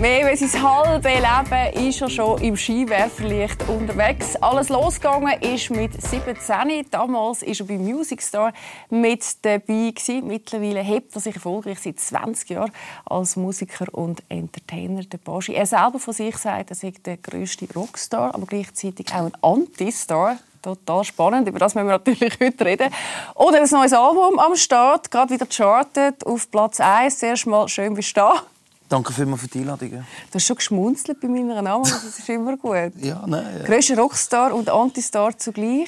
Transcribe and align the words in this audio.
Mehr 0.00 0.28
als 0.28 0.40
sein 0.40 0.62
halbes 0.62 1.12
Leben 1.12 1.88
ist 1.88 2.00
er 2.00 2.08
schon 2.08 2.40
im 2.40 2.56
Skiwerferlicht 2.56 3.68
unterwegs. 3.68 4.34
Alles 4.36 4.70
losgegangen 4.70 5.38
ist 5.42 5.68
mit 5.68 5.92
17. 6.00 6.86
Damals 6.90 7.42
war 7.42 7.48
er 7.48 7.64
bei 7.66 7.74
Music 7.76 8.22
Star 8.22 8.54
mit 8.88 9.22
dabei. 9.44 9.92
Mittlerweile 10.22 10.80
hebt 10.80 11.14
er 11.14 11.20
sich 11.20 11.34
erfolgreich 11.34 11.80
seit 11.80 12.00
20 12.00 12.48
Jahren 12.48 12.72
als 13.04 13.36
Musiker 13.36 13.92
und 13.92 14.22
Entertainer 14.30 15.02
der 15.02 15.18
Baschi. 15.18 15.52
Er 15.52 15.66
selber 15.66 15.98
von 15.98 16.14
sich 16.14 16.38
sagt, 16.38 16.70
er 16.70 16.76
sei 16.76 16.94
der 17.04 17.18
grösste 17.18 17.68
Rockstar, 17.74 18.34
aber 18.34 18.46
gleichzeitig 18.46 19.12
auch 19.12 19.26
ein 19.26 19.32
Anti-Star. 19.42 20.38
Total 20.62 21.04
spannend, 21.04 21.46
über 21.46 21.58
das 21.58 21.74
müssen 21.74 21.88
wir 21.88 21.98
natürlich 21.98 22.40
heute 22.40 22.64
reden. 22.64 22.90
Oder 23.34 23.60
ein 23.60 23.68
neues 23.70 23.92
Album 23.92 24.38
am 24.38 24.56
Start, 24.56 25.10
gerade 25.10 25.34
wieder 25.34 25.44
chartet 25.44 26.24
auf 26.24 26.50
Platz 26.50 26.80
1. 26.80 27.18
Zuerst 27.18 27.46
schön 27.66 27.92
bist 27.92 28.16
du 28.16 28.20
da. 28.20 28.42
Danke 28.90 29.12
vielmals 29.12 29.42
für 29.42 29.46
die 29.46 29.60
Einladung. 29.60 29.90
Du 29.90 30.34
hast 30.34 30.44
schon 30.44 30.56
geschmunzelt 30.56 31.20
bei 31.20 31.28
meiner 31.28 31.62
Namen, 31.62 31.84
das 31.84 32.18
ist 32.18 32.28
immer 32.28 32.56
gut. 32.56 32.92
ja, 32.96 33.22
nein. 33.24 33.46
Ja. 33.60 33.64
Grösster 33.64 33.96
Rockstar 33.96 34.52
und 34.52 34.68
Antistar 34.68 35.38
zugleich. 35.38 35.86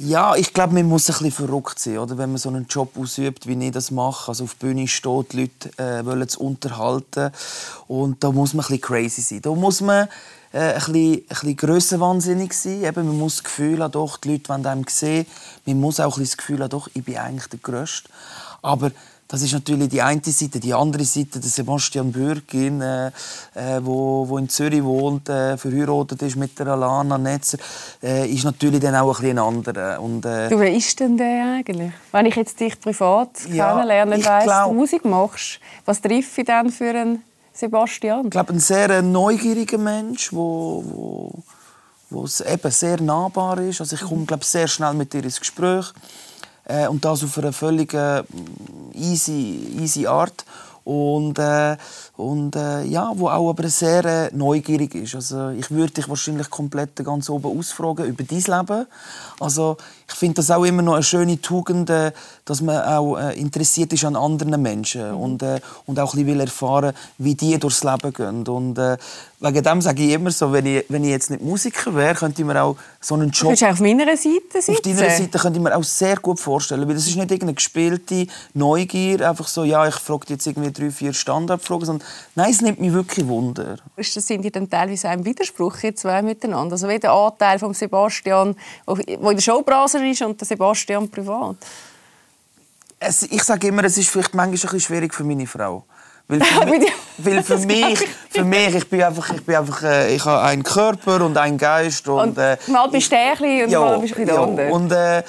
Ja, 0.00 0.34
ich 0.34 0.52
glaube, 0.52 0.74
man 0.74 0.88
muss 0.88 1.08
ein 1.08 1.12
bisschen 1.12 1.46
verrückt 1.46 1.78
sein, 1.78 1.98
oder? 1.98 2.18
wenn 2.18 2.30
man 2.30 2.38
so 2.38 2.48
einen 2.48 2.66
Job 2.66 2.98
ausübt, 2.98 3.46
wie 3.46 3.64
ich 3.64 3.70
das 3.70 3.92
mache. 3.92 4.28
Also 4.28 4.42
auf 4.42 4.56
der 4.56 4.66
Bühne 4.66 4.88
steht, 4.88 5.32
die 5.32 5.42
Leute 5.42 5.78
äh, 5.78 6.04
wollen 6.04 6.22
es 6.22 6.34
unterhalten. 6.34 7.30
Und 7.86 8.24
da 8.24 8.32
muss 8.32 8.52
man 8.52 8.64
ein 8.64 8.68
bisschen 8.68 8.80
crazy 8.80 9.20
sein. 9.20 9.40
Da 9.40 9.54
muss 9.54 9.80
man 9.80 10.08
äh, 10.52 10.58
ein 10.58 10.74
bisschen, 10.74 11.14
ein 11.14 11.26
bisschen 11.28 11.56
grössenwahnsinnig 11.56 12.52
sein. 12.54 12.82
Eben, 12.82 13.06
man 13.06 13.18
muss 13.18 13.36
das 13.36 13.44
Gefühl 13.44 13.84
haben, 13.84 13.92
doch, 13.92 14.16
die 14.16 14.32
Leute 14.32 14.48
wollen 14.48 14.66
einem 14.66 14.84
sehen. 14.88 15.26
Man 15.64 15.78
muss 15.78 16.00
auch 16.00 16.16
ein 16.16 16.20
bisschen 16.20 16.24
das 16.24 16.36
Gefühl 16.38 16.60
haben, 16.60 16.70
doch, 16.70 16.90
ich 16.92 17.04
bin 17.04 17.16
eigentlich 17.16 17.46
der 17.46 17.60
Größte. 17.60 18.10
Aber 18.62 18.90
das 19.28 19.42
ist 19.42 19.52
natürlich 19.52 19.88
die 19.88 20.02
eine 20.02 20.22
Seite. 20.22 20.60
Die 20.60 20.72
andere 20.72 21.04
Seite, 21.04 21.40
der 21.40 21.50
Sebastian 21.50 22.12
Bürgin, 22.12 22.80
äh, 22.80 23.08
äh, 23.54 23.80
wo, 23.80 24.28
wo 24.28 24.38
in 24.38 24.48
Zürich 24.48 24.84
wohnt, 24.84 25.28
äh, 25.28 25.56
verheiratet 25.56 26.22
ist 26.22 26.36
mit 26.36 26.56
der 26.58 26.68
Alana 26.68 27.18
Netzer, 27.18 27.58
äh, 28.02 28.30
ist 28.30 28.44
natürlich 28.44 28.80
dann 28.80 28.94
auch 28.94 29.16
ein 29.16 29.20
bisschen 29.20 29.38
anderer. 29.38 30.00
Und, 30.00 30.24
äh, 30.24 30.48
du, 30.48 30.58
wer 30.58 30.72
ist 30.72 31.00
denn 31.00 31.16
der 31.16 31.56
eigentlich? 31.56 31.92
Wenn 32.12 32.26
ich 32.26 32.36
jetzt 32.36 32.60
dich 32.60 32.78
privat 32.78 33.30
ja, 33.50 33.72
kennenlerne 33.72 34.16
und 34.16 34.24
weiss, 34.24 34.44
glaub, 34.44 34.68
du 34.68 34.74
Musik 34.74 35.04
machst, 35.04 35.60
was 35.84 36.00
treffe 36.00 36.42
ich 36.42 36.46
dann 36.46 36.70
für 36.70 36.90
einen 36.90 37.22
Sebastian? 37.52 38.26
Ich 38.26 38.30
glaube, 38.30 38.52
ein 38.52 38.60
sehr 38.60 39.02
neugieriger 39.02 39.78
Mensch, 39.78 40.32
wo, 40.32 40.84
wo, 40.86 41.42
wo 42.10 42.24
es 42.24 42.40
eben 42.42 42.70
sehr 42.70 43.00
nahbar 43.00 43.58
ist. 43.58 43.80
Also 43.80 43.96
ich 43.96 44.02
komme 44.02 44.24
glaube 44.24 44.44
sehr 44.44 44.68
schnell 44.68 44.94
mit 44.94 45.12
dir 45.12 45.24
ins 45.24 45.40
Gespräch. 45.40 45.92
Äh, 46.68 46.88
und 46.88 47.04
das 47.04 47.24
auf 47.24 47.38
einer 47.38 47.52
völlig 47.52 47.94
äh, 47.94 48.22
easy, 48.94 49.72
easy 49.78 50.06
Art. 50.06 50.44
Und, 50.86 51.36
äh, 51.40 51.76
und 52.16 52.54
äh, 52.54 52.84
ja, 52.84 53.10
wo 53.16 53.28
auch 53.28 53.50
aber 53.50 53.68
sehr 53.68 54.04
äh, 54.04 54.30
neugierig 54.32 54.94
ist. 54.94 55.16
Also 55.16 55.48
ich 55.48 55.68
würde 55.72 55.94
dich 55.94 56.08
wahrscheinlich 56.08 56.48
komplett 56.48 56.94
ganz 57.04 57.28
oben 57.28 57.58
ausfragen 57.58 58.06
über 58.06 58.22
dein 58.22 58.38
Leben. 58.38 58.86
Also 59.40 59.78
ich 60.06 60.14
finde 60.14 60.36
das 60.36 60.52
auch 60.52 60.62
immer 60.62 60.82
noch 60.82 60.94
eine 60.94 61.02
schöne 61.02 61.40
Tugend, 61.40 61.90
äh, 61.90 62.12
dass 62.44 62.60
man 62.60 62.84
auch 62.84 63.16
interessiert 63.30 63.92
ist 63.94 64.04
an 64.04 64.14
anderen 64.14 64.62
Menschen 64.62 65.10
mhm. 65.10 65.16
und, 65.16 65.44
und 65.86 65.98
auch 65.98 66.14
ein 66.14 66.24
bisschen 66.24 66.38
erfahren 66.38 66.94
wie 67.18 67.34
die 67.34 67.58
durchs 67.58 67.82
Leben 67.82 68.12
gehen. 68.12 68.46
Und 68.46 68.78
wegen 69.38 69.62
dem 69.62 69.82
sage 69.82 70.02
ich 70.02 70.12
immer 70.12 70.30
so, 70.30 70.52
wenn 70.52 70.64
ich, 70.64 70.84
wenn 70.88 71.04
ich 71.04 71.10
jetzt 71.10 71.30
nicht 71.30 71.42
Musiker 71.42 71.94
wäre, 71.94 72.14
könnte 72.14 72.40
ich 72.40 72.46
mir 72.46 72.62
auch 72.62 72.76
so 73.00 73.14
einen 73.14 73.30
Job... 73.30 73.54
Du 73.54 73.66
auf 73.66 73.80
meiner 73.80 74.06
Seite 74.16 74.40
sitzen. 74.52 74.70
Auf 74.72 74.80
deiner 74.80 75.10
Seite 75.10 75.38
könnte 75.38 75.58
ich 75.58 75.62
mir 75.62 75.76
auch 75.76 75.84
sehr 75.84 76.16
gut 76.16 76.40
vorstellen, 76.40 76.88
weil 76.88 76.94
das 76.94 77.06
ist 77.06 77.16
nicht 77.16 77.30
irgendeine 77.30 77.54
gespielte 77.54 78.26
Neugier, 78.54 79.28
einfach 79.28 79.46
so, 79.46 79.64
ja, 79.64 79.86
ich 79.86 79.94
frage 79.96 80.26
jetzt 80.28 80.46
irgendwie 80.46 80.72
drei, 80.72 80.90
vier 80.90 81.12
Standardfragen, 81.12 81.84
sondern 81.84 82.08
nein, 82.34 82.50
es 82.50 82.62
nimmt 82.62 82.80
mich 82.80 82.92
wirklich 82.92 83.26
Wunder. 83.28 83.76
Das 83.96 84.12
sind 84.14 84.42
die 84.42 84.50
dann 84.50 84.70
teilweise 84.70 85.08
ein 85.08 85.24
Widerspruch, 85.24 85.82
ihr 85.82 85.94
zwei 85.94 86.22
miteinander? 86.22 86.72
Also 86.72 86.88
wie 86.88 86.98
der 86.98 87.12
Anteil 87.12 87.58
von 87.58 87.74
Sebastian, 87.74 88.56
der 88.86 89.08
in 89.08 89.20
der 89.22 89.40
Showbranche 89.40 89.98
Blaser 89.98 90.10
ist 90.10 90.22
und 90.22 90.40
der 90.40 90.46
Sebastian 90.46 91.10
privat? 91.10 91.56
Es, 92.98 93.22
ich 93.24 93.42
sage 93.42 93.68
immer, 93.68 93.84
es 93.84 93.98
ist 93.98 94.08
vielleicht 94.08 94.34
manchmal 94.34 94.46
ein 94.46 94.52
bisschen 94.52 94.80
schwierig 94.80 95.12
für 95.12 95.24
meine 95.24 95.46
Frau. 95.46 95.84
Weil 96.28 96.40
für, 96.40 96.66
mich, 96.70 96.92
weil 97.18 97.42
für 97.42 97.58
mich, 97.58 97.98
für 98.30 98.44
mich, 98.44 98.74
ich 98.74 98.88
bin 98.88 99.02
einfach, 99.02 99.30
ich 99.32 99.44
bin 99.44 99.54
einfach, 99.54 99.82
äh, 99.84 100.14
ich 100.14 100.24
habe 100.24 100.42
einen 100.42 100.64
Körper 100.64 101.24
und 101.24 101.36
einen 101.36 101.56
Geist 101.56 102.08
und, 102.08 102.18
und 102.18 102.38
äh, 102.38 102.56
mal 102.66 102.88
bist 102.88 103.12
du 103.12 103.16
ein 103.16 103.64
und 103.64 103.70
ja, 103.70 103.80
mal 103.80 103.98
bist 104.00 104.16
du 104.16 104.22
ja, 104.22 104.40
und 104.40 104.90
äh, 104.90 105.18
äh, 105.18 105.22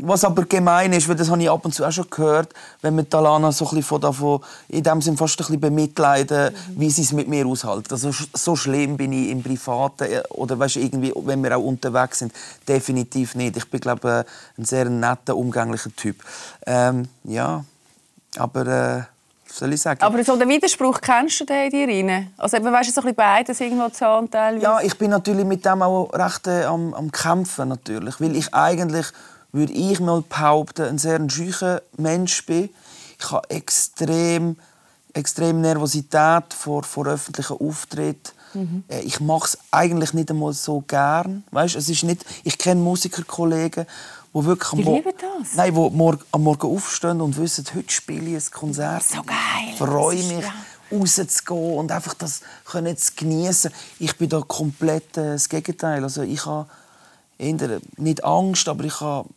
was 0.00 0.24
aber 0.24 0.46
gemein 0.46 0.94
ist, 0.94 1.06
weil 1.06 1.16
das 1.16 1.30
habe 1.30 1.42
ich 1.42 1.50
ab 1.50 1.62
und 1.66 1.74
zu 1.74 1.84
auch 1.84 1.92
schon 1.92 2.08
gehört, 2.08 2.54
wenn 2.80 2.94
man 2.94 3.10
Talana 3.10 3.52
so 3.52 3.66
ein 3.66 3.68
bisschen 3.68 3.82
von 3.82 4.00
davon, 4.00 4.40
in 4.68 4.82
dem 4.82 5.02
Sinne 5.02 5.18
fast 5.18 5.34
ein 5.34 5.44
bisschen 5.44 5.60
bemitleiden, 5.60 6.54
mhm. 6.54 6.80
wie 6.80 6.90
sie 6.90 7.02
es 7.02 7.12
mit 7.12 7.28
mir 7.28 7.46
aushält. 7.46 7.92
Also 7.92 8.10
so 8.32 8.56
schlimm 8.56 8.96
bin 8.96 9.12
ich 9.12 9.28
im 9.28 9.42
Privaten 9.42 10.04
äh, 10.04 10.22
oder 10.30 10.58
weißt, 10.58 10.76
irgendwie, 10.76 11.12
wenn 11.14 11.42
wir 11.42 11.58
auch 11.58 11.62
unterwegs 11.62 12.20
sind, 12.20 12.32
definitiv 12.66 13.34
nicht. 13.34 13.58
Ich 13.58 13.68
bin 13.68 13.80
glaube 13.80 14.24
ein 14.56 14.64
sehr 14.64 14.86
netter, 14.86 15.36
umgänglicher 15.36 15.94
Typ. 15.94 16.24
Ähm, 16.66 17.06
ja, 17.24 17.64
aber 18.38 18.66
äh, 18.66 19.02
soll 19.52 19.72
ich 19.72 19.80
sagen. 19.80 20.02
Aber 20.02 20.22
so 20.24 20.36
den 20.36 20.48
Widerspruch 20.48 21.00
kennst 21.00 21.40
du 21.40 21.44
den 21.44 21.64
in 21.66 21.70
dir 21.70 21.88
rein? 21.88 22.32
Also 22.36 22.56
eben, 22.56 22.72
weißt 22.72 22.88
du, 22.88 22.92
so 22.92 23.00
ein 23.00 23.04
bisschen 23.04 23.16
beides 23.16 23.60
irgendwo 23.60 23.88
zu 23.88 24.04
haben 24.04 24.30
teilweise? 24.30 24.62
Ja, 24.62 24.80
ich 24.80 24.96
bin 24.96 25.10
natürlich 25.10 25.44
mit 25.44 25.64
dem 25.64 25.82
auch 25.82 26.12
recht 26.12 26.46
äh, 26.46 26.64
am, 26.64 26.94
am 26.94 27.10
Kämpfen 27.10 27.68
natürlich, 27.68 28.20
weil 28.20 28.36
ich 28.36 28.52
eigentlich, 28.54 29.06
würde 29.52 29.72
ich 29.72 30.00
mal 30.00 30.22
behaupten, 30.22 30.82
ein 30.82 30.98
sehr 30.98 31.20
scheuer 31.28 31.82
Mensch 31.96 32.46
bin. 32.46 32.70
Ich 33.18 33.30
habe 33.30 33.48
extrem, 33.50 34.56
extrem 35.12 35.60
Nervosität 35.60 36.54
vor, 36.56 36.82
vor 36.84 37.06
öffentlichen 37.06 37.58
Auftritten. 37.58 38.32
Mhm. 38.54 38.84
Äh, 38.88 39.00
ich 39.00 39.20
mache 39.20 39.46
es 39.46 39.58
eigentlich 39.70 40.14
nicht 40.14 40.30
einmal 40.30 40.52
so 40.52 40.82
gern. 40.86 41.44
Weißt, 41.50 41.76
es 41.76 41.88
ist 41.88 42.02
nicht, 42.04 42.24
ich 42.44 42.58
kenne 42.58 42.80
Musikerkollegen, 42.80 43.86
wo 44.32 44.44
wirklich 44.44 44.72
am, 44.72 44.84
Mo 44.84 45.02
das. 45.02 45.54
Nein, 45.54 45.74
wo 45.74 45.90
morgen, 45.90 46.22
am 46.32 46.42
Morgen 46.42 46.66
aufstehen 46.66 47.20
und 47.20 47.36
wissen, 47.36 47.64
heute 47.74 47.90
spiele 47.90 48.36
ich 48.36 48.46
ein 48.46 48.50
Konzert. 48.50 49.02
So 49.02 49.22
geil. 49.22 49.76
freue 49.76 50.16
mich, 50.16 50.44
ja. 50.44 50.52
rauszugehen 50.92 51.78
und 51.78 51.92
einfach 51.92 52.14
das 52.14 52.40
können 52.64 52.96
zu 52.96 53.12
genießen. 53.16 53.72
Ich 53.98 54.16
bin 54.16 54.28
da 54.28 54.40
komplett 54.40 55.16
äh, 55.16 55.32
das 55.32 55.48
Gegenteil. 55.48 56.02
Also 56.02 56.22
ich 56.22 56.46
habe 56.46 56.68
nicht 57.96 58.24
Angst, 58.24 58.68
aber 58.68 58.84
ich 58.84 59.00
habe 59.00 59.28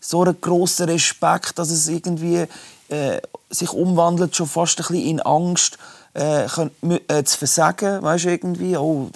so 0.00 0.22
einen 0.22 0.40
grossen 0.40 0.88
Respekt, 0.88 1.58
dass 1.58 1.70
es 1.70 1.88
irgendwie 1.88 2.46
äh, 2.88 3.20
sich 3.50 3.72
umwandelt 3.72 4.36
schon 4.36 4.46
fast 4.46 4.78
ein 4.78 4.86
bisschen 4.86 5.04
in 5.04 5.20
Angst 5.20 5.78
äh, 6.14 6.44
äh, 6.44 7.24
zu 7.24 7.38
versagen, 7.38 8.02
weißt 8.02 8.26
irgendwie, 8.26 8.76
oh, 8.76 9.10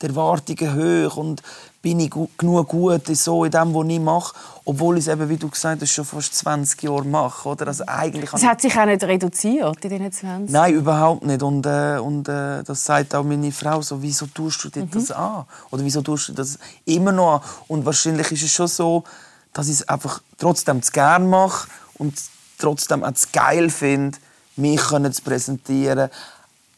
die 0.00 0.06
Erwartungen 0.06 0.74
hoch 0.74 1.16
und 1.16 1.42
bin 1.80 2.00
ich 2.00 2.10
gu 2.10 2.28
genug 2.36 2.68
gut 2.68 3.06
so 3.16 3.44
in 3.44 3.50
dem, 3.50 3.72
was 3.72 3.88
ich 3.88 4.00
mache, 4.00 4.34
obwohl 4.64 4.98
ich 4.98 5.06
es 5.06 5.12
eben, 5.12 5.28
wie 5.28 5.36
du 5.36 5.48
gesagt 5.48 5.80
hast, 5.80 5.90
schon 5.90 6.04
fast 6.04 6.34
20 6.34 6.82
Jahre 6.82 7.04
mache. 7.04 7.48
Oder? 7.48 7.68
Also 7.68 7.84
eigentlich 7.86 8.30
das 8.30 8.44
hat 8.44 8.60
sich 8.60 8.76
auch 8.76 8.86
nicht 8.86 9.02
reduziert 9.04 9.84
in 9.84 9.90
diesen 9.90 10.12
20 10.12 10.52
Nein, 10.52 10.74
überhaupt 10.74 11.24
nicht. 11.24 11.42
Und, 11.42 11.66
äh, 11.66 11.98
und 11.98 12.28
äh, 12.28 12.62
das 12.64 12.84
sagt 12.84 13.14
auch 13.14 13.22
meine 13.22 13.52
Frau 13.52 13.80
so, 13.80 14.02
wieso 14.02 14.26
tust 14.26 14.64
du 14.64 14.70
dir 14.70 14.82
mhm. 14.82 14.90
das 14.90 15.10
an? 15.10 15.44
Oder 15.70 15.84
wieso 15.84 16.02
tust 16.02 16.28
du 16.28 16.32
das 16.32 16.58
immer 16.84 17.12
noch 17.12 17.34
an? 17.34 17.40
Und 17.68 17.86
wahrscheinlich 17.86 18.30
ist 18.32 18.42
es 18.42 18.52
schon 18.52 18.68
so, 18.68 19.04
dass 19.52 19.68
ich 19.68 19.74
es 19.74 19.88
einfach 19.88 20.20
trotzdem 20.36 20.82
zu 20.82 20.92
gern 20.92 21.30
mache 21.30 21.68
und 21.94 22.14
trotzdem 22.58 23.04
auch 23.04 23.12
zu 23.12 23.28
geil 23.32 23.70
finde, 23.70 24.18
mich 24.56 24.82
zu 24.82 25.22
präsentieren, 25.22 26.10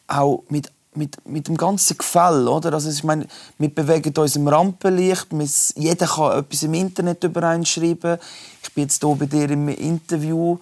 auch 0.07 0.43
mit 0.51 0.71
mit, 0.95 1.25
mit 1.27 1.49
dem 1.49 1.57
ganzen 1.57 1.97
Gefäll, 1.97 2.49
oder? 2.49 2.73
Also 2.73 2.91
ich 2.91 3.05
meine, 3.05 3.27
wir 3.59 3.73
bewegen 3.73 4.13
uns 4.17 4.37
im 4.37 4.49
Rampenlicht, 4.49 5.29
jeder 5.77 6.07
kann 6.07 6.39
etwas 6.39 6.63
im 6.63 6.75
Internet 6.75 7.23
über 7.25 7.45
einen 7.45 7.65
schreiben. 7.65 8.19
Ich 8.63 8.73
bin 8.75 8.85
jetzt 8.85 9.03
hier 9.03 9.15
bei 9.15 9.27
dir 9.27 9.51
im 9.51 9.69
Interview. 9.69 10.59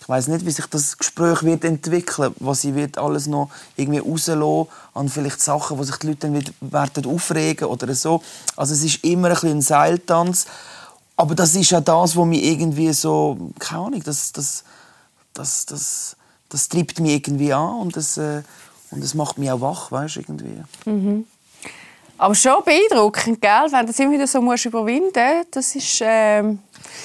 Ich 0.00 0.08
weiß 0.08 0.28
nicht, 0.28 0.46
wie 0.46 0.50
sich 0.50 0.66
das 0.66 0.96
Gespräch 0.96 1.42
wird 1.42 1.64
entwickeln, 1.64 2.34
was 2.40 2.64
ich 2.64 2.74
wird 2.74 2.96
alles 2.96 3.26
noch 3.26 3.50
irgendwie 3.76 3.98
rauslassen 3.98 4.66
an 4.94 5.08
vielleicht 5.08 5.40
Sachen, 5.40 5.78
wo 5.78 5.82
sich 5.82 5.96
die 5.96 6.08
Leute 6.08 6.30
dann 6.30 6.44
werden 6.60 7.06
aufregen 7.06 7.68
oder 7.68 7.94
so. 7.94 8.22
Also 8.56 8.74
es 8.74 8.82
ist 8.82 9.04
immer 9.04 9.28
ein, 9.28 9.34
bisschen 9.34 9.58
ein 9.58 9.62
Seiltanz, 9.62 10.46
aber 11.16 11.34
das 11.34 11.54
ist 11.54 11.70
ja 11.70 11.82
das, 11.82 12.16
was 12.16 12.26
mich 12.26 12.42
irgendwie 12.42 12.92
so, 12.94 13.52
keine 13.58 13.82
Ahnung, 13.82 14.02
das, 14.02 14.32
das, 14.32 14.64
das, 15.34 15.66
das, 15.66 16.16
das 16.48 16.68
treibt 16.68 16.98
mich 16.98 17.12
irgendwie 17.12 17.52
an 17.52 17.80
und 17.80 17.96
das 17.96 18.16
äh, 18.16 18.42
und 18.90 19.04
es 19.04 19.14
macht 19.14 19.38
mich 19.38 19.50
auch 19.50 19.60
wach, 19.60 19.92
weißt 19.92 20.16
irgendwie. 20.16 20.62
Mhm. 20.84 21.26
Aber 22.20 22.34
schon 22.34 22.62
beeindruckend, 22.64 23.40
gell? 23.40 23.66
wenn 23.70 23.80
du 23.80 23.86
das 23.86 23.98
immer 23.98 24.12
wieder 24.12 24.26
so 24.26 24.42
musst 24.42 24.66
überwinden 24.66 25.44
das 25.50 25.74
ist... 25.74 26.00
Ähm 26.02 26.58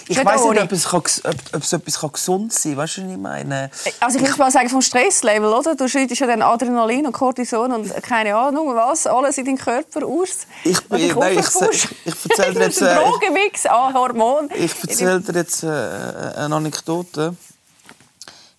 ich 0.08 0.24
weiß 0.24 0.44
nicht, 0.46 0.62
ob 0.62 0.72
es, 0.74 0.90
kann, 0.90 1.00
ob, 1.00 1.36
ob 1.54 1.62
es 1.62 1.72
etwas 1.72 2.12
gesund 2.12 2.52
sein 2.52 2.74
kann. 2.74 2.84
Weißt 2.84 2.98
du, 2.98 3.04
was 3.04 3.12
ich 3.12 3.18
meine? 3.18 3.72
Also 4.02 4.18
ich 4.20 4.26
würde 4.26 4.38
mal 4.38 4.52
sagen, 4.52 4.68
vom 4.68 4.82
Stresslevel, 4.82 5.54
oder? 5.54 5.76
Du 5.76 5.88
schreitest 5.88 6.20
ja 6.20 6.28
dann 6.28 6.42
Adrenalin 6.42 7.06
und 7.06 7.14
Cortison 7.14 7.72
und 7.72 7.94
keine 8.04 8.36
Ahnung 8.36 8.76
was, 8.76 9.08
alles 9.08 9.38
in 9.38 9.46
deinen 9.46 9.58
Körper 9.58 10.06
aus. 10.06 10.48
Ich, 10.66 10.82
bin, 10.84 11.00
ich, 11.00 11.16
nein, 11.16 11.40
ich, 11.40 11.48
ich, 11.72 11.90
ich 12.04 12.16
erzähle 12.30 12.54
dir 12.56 12.66
jetzt... 12.66 12.82
Äh, 12.82 12.96
Drogenmix 12.96 13.66
an 13.68 13.94
Hormon. 13.94 14.50
Ich 14.54 14.74
erzähle 14.84 15.22
dir 15.22 15.34
jetzt 15.34 15.64
äh, 15.64 15.68
eine 15.68 16.56
Anekdote. 16.56 17.36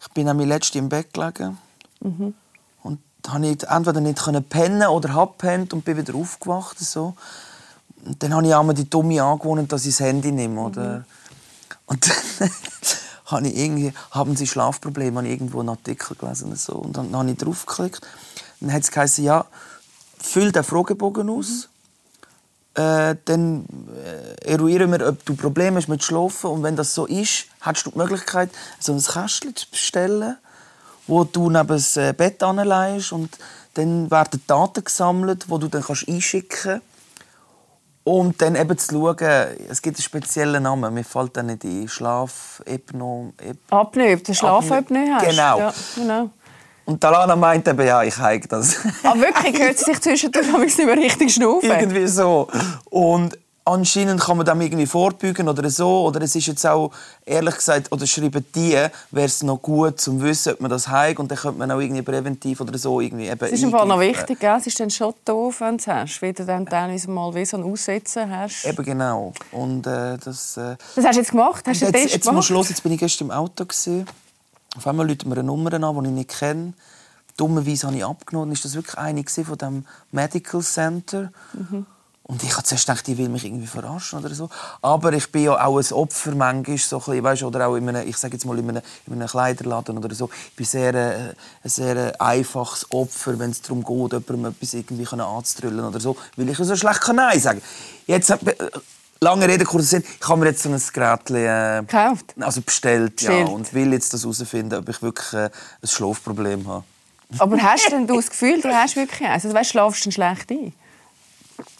Ich 0.00 0.08
bin 0.14 0.24
nämlich 0.24 0.48
letztens 0.48 0.76
im 0.76 0.88
Bett 0.88 1.12
gelegen. 1.12 1.58
Mhm 2.00 2.34
habe 3.32 3.46
ich 3.46 3.62
entweder 3.64 4.00
nicht 4.00 4.48
pennen 4.48 4.88
oder 4.88 5.14
habe 5.14 5.34
pennt 5.38 5.72
und 5.72 5.84
bin 5.84 5.96
wieder 5.96 6.14
aufgewacht. 6.14 6.78
So. 6.78 7.14
Und 8.04 8.22
dann 8.22 8.34
habe 8.34 8.46
ich 8.46 8.54
einmal 8.54 8.74
die 8.74 8.88
dumme 8.88 9.22
Angewohnheit, 9.22 9.72
dass 9.72 9.84
ich 9.84 9.96
das 9.96 10.06
Handy 10.06 10.32
nehme. 10.32 10.60
Oder? 10.60 10.98
Mhm. 10.98 11.04
Und 11.86 12.08
dann 12.08 12.50
habe 13.26 13.48
ich 13.48 13.56
irgendwie, 13.56 13.92
haben 14.10 14.36
Sie 14.36 14.46
Schlafprobleme, 14.46 15.18
habe 15.18 15.28
ich 15.28 15.34
irgendwo 15.34 15.60
einen 15.60 15.70
Artikel 15.70 16.16
gelesen. 16.16 16.54
So. 16.56 16.74
Und 16.74 16.96
dann 16.96 17.14
habe 17.14 17.30
ich 17.30 17.36
draufgeklickt. 17.36 18.06
Dann 18.60 18.72
hat 18.72 18.82
es 18.82 18.90
geheißen, 18.90 19.24
ja, 19.24 19.46
füll 20.18 20.52
den 20.52 20.64
Fragebogen 20.64 21.28
aus. 21.30 21.68
Äh, 22.74 23.16
dann 23.24 23.64
äh, 24.04 24.52
eruieren 24.52 24.92
wir, 24.92 25.08
ob 25.08 25.24
du 25.24 25.34
Probleme 25.34 25.78
hast 25.78 25.88
mit 25.88 26.04
Schlafen. 26.04 26.50
Und 26.50 26.62
wenn 26.62 26.76
das 26.76 26.94
so 26.94 27.06
ist, 27.06 27.46
hast 27.60 27.86
du 27.86 27.90
die 27.90 27.98
Möglichkeit, 27.98 28.50
so 28.78 28.92
ein 28.92 29.02
Kästchen 29.02 29.56
zu 29.56 29.70
bestellen, 29.70 30.36
wo 31.06 31.24
du 31.24 31.50
neben 31.50 31.68
das 31.68 31.96
äh, 31.96 32.12
Bett 32.12 32.42
anlegst. 32.42 33.12
Und 33.12 33.38
dann 33.74 34.10
werden 34.10 34.42
Daten 34.46 34.84
gesammelt, 34.84 35.44
die 35.44 35.58
du 35.58 35.68
dann 35.68 35.82
kannst 35.82 36.08
einschicken 36.08 36.58
kannst. 36.62 36.82
Und 38.04 38.40
dann 38.40 38.54
eben 38.54 38.78
zu 38.78 38.94
schauen, 38.94 39.16
es 39.68 39.82
gibt 39.82 39.96
einen 39.96 40.02
speziellen 40.04 40.62
Namen, 40.62 40.94
mir 40.94 41.02
fällt 41.02 41.36
dann 41.36 41.46
nicht 41.46 41.64
ein, 41.64 41.88
Schlaf, 41.88 42.62
Epno... 42.64 43.32
Ep 43.38 43.58
Apnoe, 43.68 44.16
der 44.16 44.32
Schlafapnoe 44.32 45.12
hast. 45.12 45.26
Genau. 45.28 45.58
Ja, 45.58 45.74
genau. 45.96 46.30
Und 46.84 47.00
Talana 47.00 47.34
meint 47.34 47.66
eben, 47.66 47.84
ja, 47.84 48.04
ich 48.04 48.16
heige 48.16 48.46
das. 48.46 48.76
Aber 49.02 49.14
ah, 49.14 49.20
wirklich, 49.20 49.60
hört 49.60 49.76
sich 49.76 50.00
zwischendurch 50.00 50.46
nicht 50.46 50.78
mehr 50.78 50.96
richtig 50.96 51.34
schnaufen? 51.34 51.68
Irgendwie 51.68 52.06
so. 52.06 52.46
Und 52.84 53.36
anscheinend 53.66 54.20
kann 54.20 54.36
man 54.36 54.46
dem 54.46 54.60
irgendwie 54.60 54.86
vorbeugen 54.86 55.48
oder 55.48 55.68
so. 55.68 56.06
Oder 56.06 56.22
es 56.22 56.34
ist 56.34 56.46
jetzt 56.46 56.64
auch, 56.66 56.92
ehrlich 57.24 57.56
gesagt, 57.56 57.92
oder 57.92 58.06
schreiben 58.06 58.44
die, 58.54 58.72
wäre 59.10 59.26
es 59.26 59.42
noch 59.42 59.60
gut 59.60 60.00
zum 60.00 60.22
Wissen, 60.22 60.54
ob 60.54 60.60
man 60.60 60.70
das 60.70 60.88
heigt 60.88 61.18
und 61.18 61.30
dann 61.30 61.36
könnte 61.36 61.58
man 61.58 61.70
auch 61.70 61.80
irgendwie 61.80 62.02
präventiv 62.02 62.60
oder 62.60 62.78
so 62.78 63.00
irgendwie 63.00 63.26
eben 63.26 63.44
Es 63.44 63.60
ist 63.60 63.70
Fall 63.70 63.86
noch 63.86 64.00
wichtig, 64.00 64.40
gell? 64.40 64.56
es 64.56 64.66
ist 64.66 64.78
dann 64.80 64.90
schon 64.90 65.12
doof, 65.24 65.60
wenn 65.60 65.76
du 65.76 65.82
es 65.82 65.86
hast, 65.88 66.22
wie 66.22 66.32
du 66.32 66.46
dann 66.46 66.64
teilweise 66.64 67.10
mal 67.10 67.34
wie 67.34 67.44
so 67.44 67.56
ein 67.56 67.64
Aussetzen 67.64 68.30
hast. 68.30 68.64
Eben 68.64 68.84
genau. 68.84 69.34
Und 69.50 69.86
äh, 69.86 70.16
das... 70.16 70.56
Äh, 70.56 70.76
das 70.94 71.04
hast 71.04 71.16
du 71.16 71.20
jetzt 71.20 71.30
gemacht? 71.32 71.64
Hast 71.66 71.82
du 71.82 71.86
jetzt, 71.86 72.14
jetzt 72.14 72.26
gemacht? 72.26 72.44
Schluss, 72.44 72.68
jetzt 72.68 72.82
bin 72.82 72.92
ich 72.92 73.00
gestern 73.00 73.26
im 73.26 73.30
Auto 73.32 73.64
gewesen. 73.64 74.06
Auf 74.76 74.86
einmal 74.86 75.08
läutet 75.08 75.26
mir 75.26 75.34
eine 75.34 75.42
Nummer 75.42 75.72
an, 75.72 76.04
die 76.04 76.08
ich 76.08 76.14
nicht 76.14 76.38
kenne. 76.38 76.74
Dummerweise 77.36 77.88
habe 77.88 77.96
ich 77.96 78.04
abgenommen. 78.04 78.52
Ist 78.52 78.64
das 78.64 78.74
wirklich 78.74 78.96
eine 78.96 79.24
von 79.24 79.58
dem 79.58 79.86
Medical 80.12 80.62
Center? 80.62 81.32
Mhm. 81.52 81.86
Und 82.28 82.42
ich 82.42 82.52
habe 82.54 82.64
zuerst 82.64 82.86
gedacht, 82.86 83.06
die 83.06 83.16
will 83.18 83.28
mich 83.28 83.44
irgendwie 83.44 83.68
verarschen 83.68 84.18
oder 84.18 84.34
so. 84.34 84.50
Aber 84.82 85.12
ich 85.12 85.30
bin 85.30 85.44
ja 85.44 85.64
auch 85.64 85.78
ein 85.78 85.92
Opfer 85.92 86.34
manchmal, 86.34 86.76
so 86.76 86.96
ein 86.96 87.04
bisschen, 87.04 87.24
weißt, 87.24 87.42
oder 87.44 87.68
auch 87.68 87.76
in 87.76 87.88
einem, 87.88 88.08
ich 88.08 88.16
sage 88.16 88.34
jetzt 88.34 88.44
mal 88.44 88.58
in 88.58 88.68
einem, 88.68 88.82
in 89.06 89.12
einem 89.12 89.28
Kleiderladen 89.28 89.96
oder 89.96 90.12
so. 90.12 90.28
Ich 90.50 90.56
bin 90.56 90.66
sehr, 90.66 90.92
äh, 90.94 91.34
ein 91.62 91.70
sehr 91.70 92.20
einfaches 92.20 92.90
Opfer, 92.90 93.38
wenn 93.38 93.50
es 93.50 93.62
darum 93.62 93.84
geht, 93.84 94.12
jemandem 94.12 94.46
etwas 94.46 94.74
irgendwie 94.74 95.06
anzutrüllen 95.06 95.84
oder 95.84 96.00
so, 96.00 96.16
weil 96.36 96.48
ich 96.48 96.58
so 96.58 96.74
schlecht 96.74 97.00
kann 97.00 97.16
Nein 97.16 97.38
sagen 97.38 97.62
Jetzt, 98.06 98.30
äh, 98.30 98.36
lange 99.20 99.46
Rede, 99.46 99.64
kurzer 99.64 99.86
Sinn, 99.86 100.04
ich 100.20 100.28
habe 100.28 100.40
mir 100.40 100.46
jetzt 100.46 100.64
so 100.64 100.68
ein 100.68 100.82
Gerät 100.92 101.30
äh, 101.30 101.80
Gekauft? 101.82 102.34
Also 102.40 102.60
bestellt, 102.60 103.16
bestellt, 103.16 103.48
ja, 103.48 103.54
und 103.54 103.72
will 103.72 103.92
jetzt 103.92 104.12
das 104.12 104.22
herausfinden, 104.22 104.74
ob 104.80 104.88
ich 104.88 105.00
wirklich 105.00 105.32
äh, 105.32 105.44
ein 105.46 105.88
Schlafproblem 105.88 106.66
habe. 106.66 106.84
Aber 107.38 107.56
hast 107.62 107.90
denn 107.92 108.06
du 108.08 108.16
das 108.16 108.30
Gefühl, 108.30 108.60
du 108.60 108.68
hast 108.68 108.96
wirklich 108.96 109.28
eins? 109.28 109.44
Also, 109.44 109.56
weißt, 109.56 109.70
schlafst 109.70 110.06
du 110.06 110.10
schlecht 110.10 110.50
ein? 110.50 110.72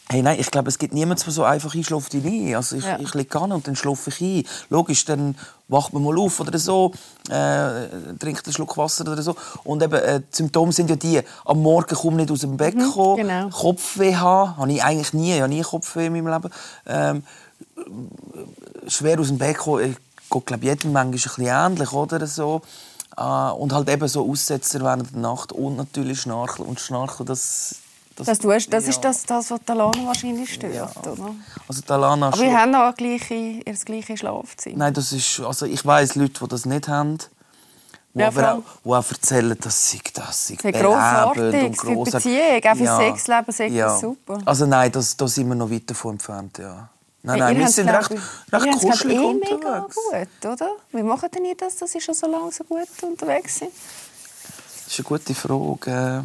Hey, 0.08 0.22
nein, 0.22 0.38
ich 0.38 0.52
glaube, 0.52 0.68
es 0.68 0.78
gibt 0.78 0.94
niemanden, 0.94 1.24
der 1.24 1.32
so 1.32 1.42
einfach 1.42 1.74
einschläft 1.74 2.12
wie 2.14 2.50
ich. 2.50 2.56
Also 2.56 2.76
ich, 2.76 2.84
ja. 2.84 2.98
ich 3.00 3.12
liege 3.14 3.40
an 3.40 3.50
und 3.50 3.66
dann 3.66 3.74
schlafe 3.74 4.10
ich 4.10 4.20
ein. 4.20 4.44
Logisch, 4.70 5.04
dann 5.04 5.36
wacht 5.66 5.92
man 5.92 6.04
mal 6.04 6.16
auf 6.16 6.38
oder 6.38 6.56
so, 6.60 6.92
äh, 7.28 7.88
trinkt 8.20 8.46
einen 8.46 8.52
Schluck 8.52 8.76
Wasser 8.76 9.10
oder 9.10 9.20
so. 9.20 9.34
Und 9.64 9.82
eben, 9.82 9.94
äh, 9.94 10.20
die 10.20 10.36
Symptome 10.36 10.72
sind 10.72 10.90
ja 10.90 10.96
die, 10.96 11.20
am 11.44 11.60
Morgen 11.60 11.96
komme 11.96 12.18
nicht 12.18 12.30
aus 12.30 12.40
dem 12.40 12.56
Bett 12.56 12.76
mhm, 12.76 12.92
kommen, 12.92 13.16
genau. 13.16 13.48
Kopfweh 13.48 14.14
haben, 14.14 14.56
habe 14.56 14.72
ich 14.72 14.84
eigentlich 14.84 15.12
nie, 15.12 15.34
ich 15.34 15.40
habe 15.40 15.52
nie 15.52 15.62
Kopfweh 15.62 16.06
in 16.06 16.12
meinem 16.12 16.28
Leben. 16.28 16.54
Ähm, 16.86 17.24
schwer 18.86 19.18
aus 19.18 19.26
dem 19.26 19.38
Bett 19.38 19.58
kommen, 19.58 19.90
ich 19.90 20.44
glaube, 20.44 20.64
jedem 20.64 20.92
manchmal 20.92 21.06
ein 21.06 21.10
bisschen 21.10 21.46
ähnlich, 21.46 21.92
oder 21.92 22.26
so. 22.28 22.62
Äh, 23.16 23.22
und 23.22 23.72
halt 23.72 23.88
eben 23.88 24.06
so 24.06 24.30
Aussetzer 24.30 24.80
während 24.82 25.12
der 25.12 25.20
Nacht 25.20 25.50
und 25.50 25.76
natürlich 25.76 26.20
Schnarchen. 26.20 26.64
Und 26.64 26.78
Schnarchen, 26.78 27.26
das 27.26 27.76
das, 28.16 28.26
das, 28.26 28.38
tust, 28.38 28.72
das 28.72 28.84
ja. 28.84 28.90
ist 28.90 29.00
das, 29.00 29.22
das, 29.24 29.50
was 29.50 29.60
Talana 29.64 30.06
wahrscheinlich 30.06 30.54
stört, 30.54 30.74
ja. 30.74 30.90
oder? 31.12 31.34
Also 31.68 31.82
Talana 31.82 32.28
Aber 32.28 32.38
wir 32.38 32.58
haben 32.58 32.74
auch 32.74 32.94
gleiche, 32.94 33.60
das 33.64 33.84
gleiche 33.84 34.16
Schlafzimmer. 34.16 34.78
Nein, 34.78 34.94
das 34.94 35.12
ist, 35.12 35.40
also 35.40 35.66
ich 35.66 35.84
weiss 35.84 36.14
Leute, 36.14 36.40
die 36.42 36.48
das 36.48 36.64
nicht 36.64 36.88
haben, 36.88 37.18
die 38.14 38.20
ja, 38.20 38.28
aber 38.28 38.54
auch, 38.54 38.62
die 38.84 38.88
auch 38.88 39.10
erzählen, 39.10 39.56
dass 39.60 39.90
sie 39.90 40.00
das 40.14 40.48
sei 40.48 40.54
grossartig 40.54 41.64
und 41.64 41.76
grossartig. 41.76 42.22
Für 42.22 42.60
Beziehung, 42.60 42.72
auch 42.72 42.76
für 42.76 42.84
ja. 42.84 42.96
Sexleben 42.96 43.52
sei 43.52 43.66
ja. 43.68 43.86
das 43.88 44.00
super. 44.00 44.38
Also 44.46 44.64
nein, 44.64 44.90
das, 44.90 45.14
da 45.14 45.28
sind 45.28 45.48
wir 45.48 45.54
noch 45.54 45.70
weit 45.70 45.90
davon 45.90 46.12
entfernt, 46.12 46.56
ja. 46.56 46.88
Nein, 47.22 47.38
nein, 47.40 47.58
wir 47.58 47.68
sind 47.68 47.88
recht, 47.90 48.12
recht 48.52 48.78
kuschelig 48.80 49.18
eh 49.18 49.20
unterwegs. 49.20 49.62
mega 49.62 49.80
gut, 49.80 50.52
oder? 50.52 50.70
Wie 50.92 51.02
machen 51.02 51.28
denn 51.34 51.44
ihr 51.44 51.56
das, 51.56 51.76
dass 51.76 51.92
sie 51.92 52.00
schon 52.00 52.14
so 52.14 52.26
lange 52.30 52.50
so 52.52 52.64
gut 52.64 52.88
unterwegs 53.02 53.58
sind? 53.58 53.72
Das 54.84 54.92
ist 54.92 55.00
eine 55.00 55.04
gute 55.04 55.34
Frage. 55.34 56.24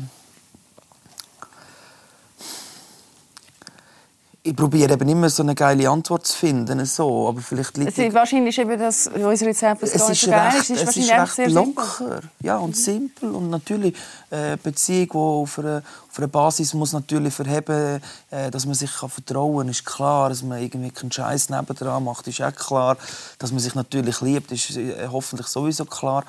Ich 4.43 4.55
probiere 4.55 4.93
eben 4.93 5.07
immer 5.07 5.29
so 5.29 5.43
eine 5.43 5.53
geile 5.53 5.87
Antwort 5.87 6.25
zu 6.25 6.35
finden, 6.35 6.83
so, 6.85 7.27
aber 7.27 7.41
vielleicht 7.41 7.77
liegt 7.77 7.95
es 7.95 8.13
wahrscheinlich 8.13 8.57
eben 8.57 8.79
das 8.79 9.07
unser 9.07 9.45
Rezept 9.45 9.83
es 9.83 9.93
ist 9.93 10.21
so 10.21 10.31
recht, 10.31 10.69
ist, 10.69 10.69
es 10.71 10.97
ist 10.97 11.11
recht 11.11 11.51
locker, 11.51 12.21
ja 12.41 12.57
und 12.57 12.71
mhm. 12.71 12.73
simpel 12.73 13.31
und 13.31 13.51
natürlich 13.51 13.95
äh, 14.31 14.57
Beziehung, 14.57 15.09
die 15.11 15.17
auf 15.17 15.59
einer, 15.59 15.83
auf 16.09 16.17
einer 16.17 16.27
Basis 16.27 16.73
muss 16.73 16.91
natürlich 16.91 17.33
verheben, 17.33 18.01
äh, 18.31 18.49
dass 18.49 18.65
man 18.65 18.73
sich 18.73 18.91
kann 18.91 19.09
vertrauen, 19.09 19.69
ist 19.69 19.85
klar, 19.85 20.29
dass 20.29 20.41
man 20.41 20.59
irgendwie 20.59 20.89
keinen 20.89 21.11
Scheiß 21.11 21.49
nebendran 21.49 22.03
macht, 22.03 22.27
ist 22.27 22.41
auch 22.41 22.53
klar, 22.53 22.97
dass 23.37 23.51
man 23.51 23.59
sich 23.59 23.75
natürlich 23.75 24.21
liebt, 24.21 24.51
ist 24.51 24.75
äh, 24.75 25.07
hoffentlich 25.11 25.47
sowieso 25.47 25.85
klar. 25.85 26.25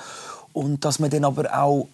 Und 0.52 0.84
dass 0.84 0.98
man 0.98 1.08
dann 1.08 1.24
aber 1.24 1.58
auch 1.58 1.88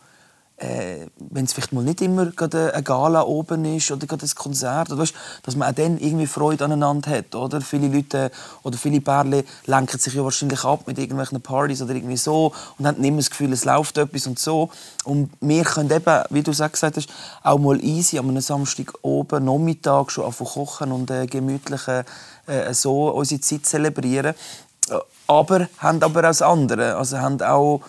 äh, 0.58 1.06
wenn 1.30 1.44
es 1.44 1.52
vielleicht 1.52 1.72
mal 1.72 1.84
nicht 1.84 2.00
immer 2.00 2.26
gerade 2.26 2.74
eine 2.74 2.82
Gala 2.82 3.22
oben 3.22 3.64
ist 3.64 3.90
oder 3.90 4.06
gerade 4.06 4.26
ein 4.26 4.34
Konzert, 4.34 4.90
oder 4.90 5.00
weißt, 5.02 5.14
dass 5.42 5.56
man 5.56 5.70
auch 5.70 5.74
dann 5.74 5.98
irgendwie 5.98 6.26
Freude 6.26 6.64
aneinander 6.64 7.10
hat, 7.10 7.34
oder? 7.34 7.60
Viele 7.60 7.88
Leute 7.88 8.30
oder 8.64 8.76
viele 8.76 9.00
Pärchen 9.00 9.44
lenken 9.66 9.98
sich 9.98 10.14
ja 10.14 10.24
wahrscheinlich 10.24 10.64
ab 10.64 10.82
mit 10.86 10.98
irgendwelchen 10.98 11.40
Partys 11.40 11.80
oder 11.80 11.94
irgendwie 11.94 12.16
so 12.16 12.52
und 12.76 12.86
haben 12.86 13.02
immer 13.02 13.18
das 13.18 13.30
Gefühl, 13.30 13.52
es 13.52 13.64
läuft 13.64 13.98
etwas 13.98 14.26
und 14.26 14.38
so. 14.38 14.70
Und 15.04 15.30
wir 15.40 15.62
können 15.64 15.90
eben, 15.90 16.24
wie 16.30 16.42
du 16.42 16.50
es 16.50 16.60
auch 16.60 16.72
gesagt 16.72 16.96
hast, 16.96 17.08
auch 17.42 17.58
mal 17.58 17.82
easy 17.82 18.18
am 18.18 18.38
Samstag 18.40 18.92
oben, 19.02 19.44
Nachmittag 19.44 20.10
schon 20.10 20.24
anfangen 20.24 20.50
kochen 20.50 20.92
und 20.92 21.10
äh, 21.10 21.26
gemütlich 21.26 21.86
äh, 21.88 22.04
so 22.72 23.10
unsere 23.10 23.40
Zeit 23.40 23.66
zelebrieren. 23.66 24.34
Aber 25.26 25.68
haben 25.78 26.02
aber 26.02 26.20
auch 26.20 26.22
das 26.22 26.42
andere, 26.42 26.96
also 26.96 27.18
haben 27.18 27.40
auch 27.42 27.82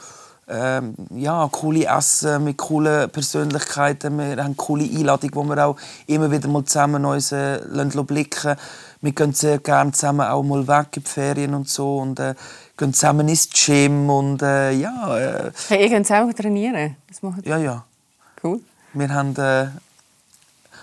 ähm, 0.49 0.95
ja, 1.11 1.47
coole 1.51 1.85
Essen 1.85 2.43
mit 2.43 2.57
coolen 2.57 3.09
Persönlichkeiten. 3.09 4.17
Wir 4.17 4.43
haben 4.43 4.57
coole 4.57 4.83
Einladungen, 4.83 5.35
wo 5.35 5.43
wir 5.43 5.65
auch 5.65 5.77
immer 6.07 6.31
wieder 6.31 6.47
mal 6.47 6.65
zusammen 6.65 7.05
uns 7.05 7.31
äh, 7.31 7.59
blicken 8.07 8.55
Wir 9.01 9.11
gehen 9.11 9.33
sehr 9.33 9.59
gerne 9.59 9.91
zusammen 9.91 10.27
auch 10.27 10.43
mal 10.43 10.67
weg 10.67 10.87
in 10.95 11.03
die 11.03 11.09
Ferien 11.09 11.53
und 11.53 11.69
so 11.69 11.99
und 11.99 12.19
äh, 12.19 12.33
gehen 12.77 12.93
zusammen 12.93 13.29
ins 13.29 13.49
Gym 13.49 14.09
und 14.09 14.41
äh, 14.41 14.71
ja. 14.71 15.17
Äh, 15.17 15.51
hey, 15.67 15.83
ihr 15.83 15.89
könnt 15.89 16.07
zusammen 16.07 16.35
trainieren? 16.35 16.95
Das 17.07 17.21
macht 17.21 17.45
ja, 17.45 17.57
ja. 17.57 17.85
Cool. 18.43 18.59
Wir 18.93 19.13
haben... 19.13 19.35
Äh, 19.35 19.67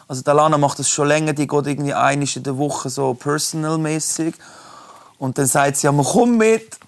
also 0.09 0.23
Lana 0.25 0.57
macht 0.57 0.79
das 0.79 0.89
schon 0.89 1.09
länger, 1.09 1.33
die 1.33 1.49
geht 1.49 1.67
irgendwie 1.67 1.93
einmal 1.93 2.29
in 2.33 2.43
der 2.45 2.57
Woche 2.57 2.91
so 2.91 3.15
personalmäßig 3.15 4.37
und 5.19 5.37
dann 5.37 5.47
sagt 5.47 5.79
sie, 5.79 5.89
ja, 5.89 5.93
komm 5.93 6.37
mit 6.37 6.79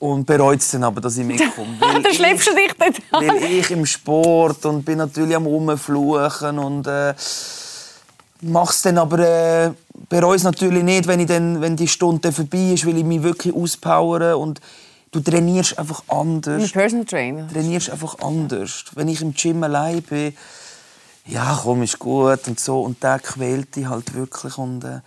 und 0.00 0.24
bereut 0.24 0.60
es 0.60 0.70
dann 0.70 0.82
aber, 0.82 1.00
dass 1.00 1.16
ich 1.18 1.24
mitkomme. 1.24 1.76
dann 1.80 2.04
schleppst 2.12 2.48
du 2.48 2.54
dich 2.54 2.72
dort 2.76 2.96
an. 3.12 3.28
Weil 3.28 3.52
ich 3.52 3.70
im 3.70 3.86
Sport 3.86 4.64
und 4.66 4.84
bin 4.84 4.98
natürlich 4.98 5.36
am 5.36 5.46
Rumfluchen 5.46 6.58
und 6.58 6.86
äh, 6.86 7.10
es 7.12 8.82
dann 8.82 8.98
aber 8.98 9.18
äh, 9.18 9.70
bereue 10.08 10.36
es 10.36 10.42
natürlich 10.42 10.82
nicht, 10.82 11.06
wenn, 11.06 11.20
ich 11.20 11.26
dann, 11.26 11.60
wenn 11.60 11.76
die 11.76 11.86
Stunde 11.86 12.32
vorbei 12.32 12.72
ist, 12.72 12.86
weil 12.86 12.96
ich 12.96 13.04
mich 13.04 13.22
wirklich 13.22 13.54
auspowere 13.54 14.38
und 14.38 14.60
du 15.12 15.20
trainierst 15.20 15.78
einfach 15.78 16.02
anders. 16.08 16.62
Ein 16.62 16.70
Personal 16.70 17.04
Trainer. 17.04 17.42
Du 17.42 17.52
trainierst 17.52 17.90
einfach 17.90 18.18
anders. 18.20 18.84
Wenn 18.94 19.08
ich 19.08 19.20
im 19.20 19.34
Gym 19.34 19.62
allein 19.62 20.00
bin, 20.02 20.34
ja, 21.26 21.60
komm, 21.62 21.82
ist 21.82 21.98
gut 21.98 22.48
und 22.48 22.58
so 22.58 22.80
und 22.80 23.02
der 23.02 23.18
quält 23.18 23.76
dich 23.76 23.86
halt 23.86 24.14
wirklich 24.14 24.56
und 24.56 24.82
äh, 24.82 25.00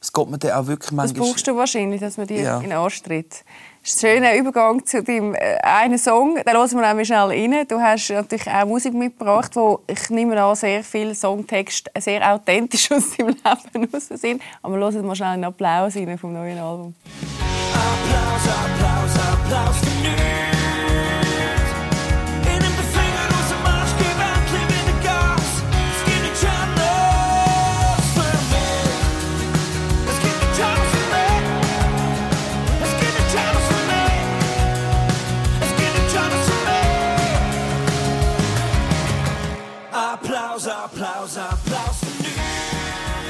es 0.00 0.12
geht 0.12 0.30
mir 0.30 0.38
dann 0.38 0.52
auch 0.52 0.66
wirklich 0.66 0.92
manchmal... 0.92 1.20
Das 1.20 1.28
brauchst 1.28 1.46
du 1.46 1.56
wahrscheinlich, 1.56 2.00
dass 2.00 2.16
man 2.16 2.26
dir 2.26 2.40
ja. 2.40 2.56
in 2.56 2.64
den 2.64 2.72
Arsch 2.72 3.02
tritt. 3.02 3.44
Das 3.82 3.94
ist 3.94 4.04
ein 4.04 4.10
schöner 4.10 4.34
Übergang 4.34 4.84
zu 4.84 5.02
deinem 5.02 5.34
äh, 5.34 5.58
einen 5.62 5.98
Song. 5.98 6.36
Den 6.36 6.54
hören 6.54 6.70
wir 6.70 6.88
nämlich 6.88 7.08
schnell 7.08 7.18
rein. 7.18 7.66
Du 7.68 7.80
hast 7.80 8.10
natürlich 8.10 8.46
auch 8.46 8.66
Musik 8.66 8.94
mitgebracht, 8.94 9.54
wo 9.56 9.80
ich 9.86 10.08
nehme 10.10 10.40
an, 10.42 10.54
sehr 10.54 10.82
viele 10.84 11.14
Songtexte 11.14 11.90
sehr 11.98 12.32
authentisch 12.32 12.90
aus 12.92 13.16
deinem 13.16 13.28
Leben 13.28 13.88
raus 13.92 14.08
sind. 14.08 14.42
Aber 14.62 14.76
wir 14.78 14.90
hören 14.90 15.06
mal 15.06 15.16
schnell 15.16 15.28
einen 15.30 15.44
Applaus 15.44 15.96
rein 15.96 16.18
vom 16.18 16.32
neuen 16.32 16.58
Album. 16.58 16.94
Applaus, 17.72 18.48
Applaus, 18.48 19.14
Applaus 19.32 19.89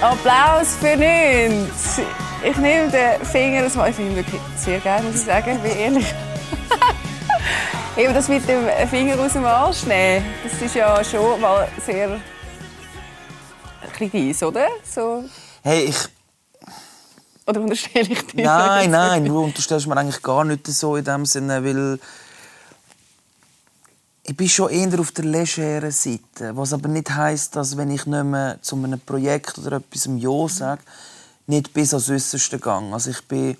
Applaus 0.03 0.77
für 0.81 0.97
nichts. 0.97 2.01
Ich 2.43 2.57
nehme 2.57 2.91
den 2.91 3.23
Finger 3.27 3.67
aus 3.67 3.77
Ich 3.77 3.95
finde 3.95 4.13
ihn 4.13 4.17
wirklich 4.17 4.41
sehr 4.57 4.79
gerne, 4.81 5.07
muss 5.07 5.17
ich 5.17 5.27
sagen, 5.27 5.59
wie 5.63 5.69
ehrlich. 5.69 6.15
Eben 7.99 8.15
das 8.15 8.29
mit 8.29 8.49
dem 8.49 8.67
Finger 8.89 9.21
aus 9.21 9.35
dem 9.35 9.45
Arsch 9.45 9.85
nehmen, 9.85 10.25
das 10.43 10.63
ist 10.63 10.75
ja 10.75 11.05
schon 11.05 11.39
mal 11.39 11.69
sehr 11.85 12.13
ein 12.13 14.11
bisschen 14.11 14.49
oder? 14.49 14.69
So. 14.91 15.25
Hey, 15.63 15.85
ich... 15.85 15.99
Oder 17.47 17.61
unterstelle 17.61 18.09
ich 18.09 18.27
dir? 18.29 18.45
Nein, 18.45 18.91
nein, 18.91 19.25
du 19.27 19.45
unterstellst 19.45 19.87
mir 19.87 19.99
eigentlich 19.99 20.23
gar 20.23 20.45
nicht 20.45 20.67
so 20.67 20.97
in 20.97 21.05
dem 21.05 21.27
Sinne, 21.27 21.63
weil 21.63 21.99
ich 24.31 24.37
bin 24.37 24.49
schon 24.49 24.71
eher 24.71 25.01
auf 25.01 25.11
der 25.11 25.25
legeren 25.25 25.91
Seite, 25.91 26.57
was 26.57 26.73
aber 26.73 26.89
nicht 26.89 27.11
heißt, 27.11 27.57
dass 27.57 27.77
wenn 27.77 27.91
ich 27.91 28.07
nicht 28.07 28.25
mehr 28.25 28.59
zu 28.63 28.77
einem 28.77 29.01
Projekt 29.01 29.59
oder 29.59 29.79
etwas 29.79 30.09
Ja 30.19 30.49
sage, 30.49 30.83
nicht 31.49 31.73
bis 31.73 31.93
ans 31.93 32.09
Äußerste 32.09 32.61
gehe. 32.61 32.93
Also 32.93 33.11
ich 33.11 33.27
bin, 33.27 33.57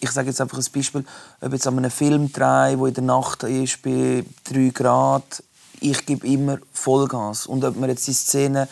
ich 0.00 0.10
sage 0.10 0.28
jetzt 0.28 0.40
einfach 0.40 0.56
ein 0.56 0.64
Beispiel, 0.74 1.04
ob 1.42 1.52
jetzt 1.52 1.66
an 1.66 1.76
einem 1.76 1.90
Film 1.90 2.32
drehe, 2.32 2.78
wo 2.78 2.86
in 2.86 2.94
der 2.94 3.04
Nacht 3.04 3.42
ist 3.42 3.82
bei 3.82 4.24
3 4.44 4.70
Grad, 4.70 5.42
ich 5.80 6.06
gebe 6.06 6.26
immer 6.26 6.56
Vollgas 6.72 7.44
und 7.44 7.62
ob 7.62 7.76
man 7.76 7.90
jetzt 7.90 8.06
die 8.06 8.14
Szene 8.14 8.66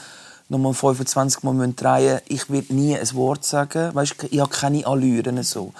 nochmal 0.49 0.73
25 0.73 1.43
Mal 1.43 1.71
drehen 1.75 2.21
ich 2.28 2.49
werde 2.49 2.75
nie 2.75 2.97
ein 2.97 3.12
Wort 3.12 3.45
sagen, 3.45 3.95
weißt, 3.95 4.28
ich 4.31 4.40
habe 4.40 4.50
keine 4.50 4.87
Allüren 4.87 5.43
so. 5.43 5.75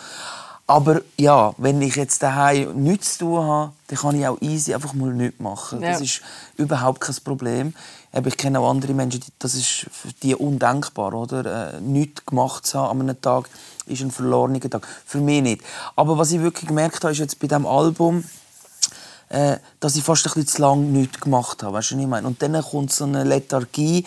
Aber 0.68 1.02
ja, 1.16 1.54
wenn 1.58 1.80
ich 1.80 1.94
jetzt 1.94 2.23
daheim 2.23 2.82
nichts 2.82 3.18
zu 3.18 3.26
tun 3.26 3.44
habe, 3.44 3.73
dann 3.87 3.99
kann 3.99 4.18
ich 4.18 4.26
auch 4.26 4.40
easy 4.40 4.75
einfach 4.75 4.94
mal 4.94 5.12
nichts 5.12 5.38
machen. 5.38 5.80
Ja. 5.80 5.92
Das 5.92 6.00
ist 6.00 6.23
überhaupt 6.56 7.00
kein 7.00 7.14
Problem. 7.23 7.75
Ich 8.25 8.37
kenne 8.37 8.58
auch 8.58 8.70
andere 8.70 8.94
Menschen, 8.94 9.20
das 9.38 9.54
ist 9.54 9.87
für 9.92 10.08
die 10.23 10.35
undenkbar, 10.35 11.14
oder? 11.14 11.75
Äh, 11.75 11.80
nichts 11.80 12.25
gemacht 12.26 12.66
zu 12.66 12.80
haben 12.80 13.00
an 13.00 13.11
einem 13.11 13.20
Tag 13.20 13.49
ist 13.87 14.02
ein 14.02 14.11
verlorener 14.11 14.61
Tag. 14.61 14.87
Für 15.06 15.18
mich 15.18 15.42
nicht. 15.42 15.62
Aber 15.94 16.18
was 16.18 16.32
ich 16.32 16.40
wirklich 16.40 16.68
gemerkt 16.68 17.02
habe, 17.04 17.12
ist 17.12 17.18
jetzt 17.18 17.38
bei 17.38 17.46
diesem 17.46 17.66
Album, 17.66 18.25
äh, 19.28 19.58
dass 19.80 19.96
ich 19.96 20.04
fast 20.04 20.26
ein 20.26 20.32
bisschen 20.35 20.49
zu 20.49 20.62
lange 20.62 20.82
nichts 20.82 21.20
gemacht 21.20 21.62
habe. 21.62 21.75
Weißt 21.75 21.92
du, 21.92 21.94
was 21.96 22.02
ich 22.02 22.08
meine? 22.08 22.26
Und 22.26 22.42
dann 22.42 22.61
kommt 22.62 22.92
so 22.92 23.04
eine 23.04 23.25
Lethargie, 23.25 24.04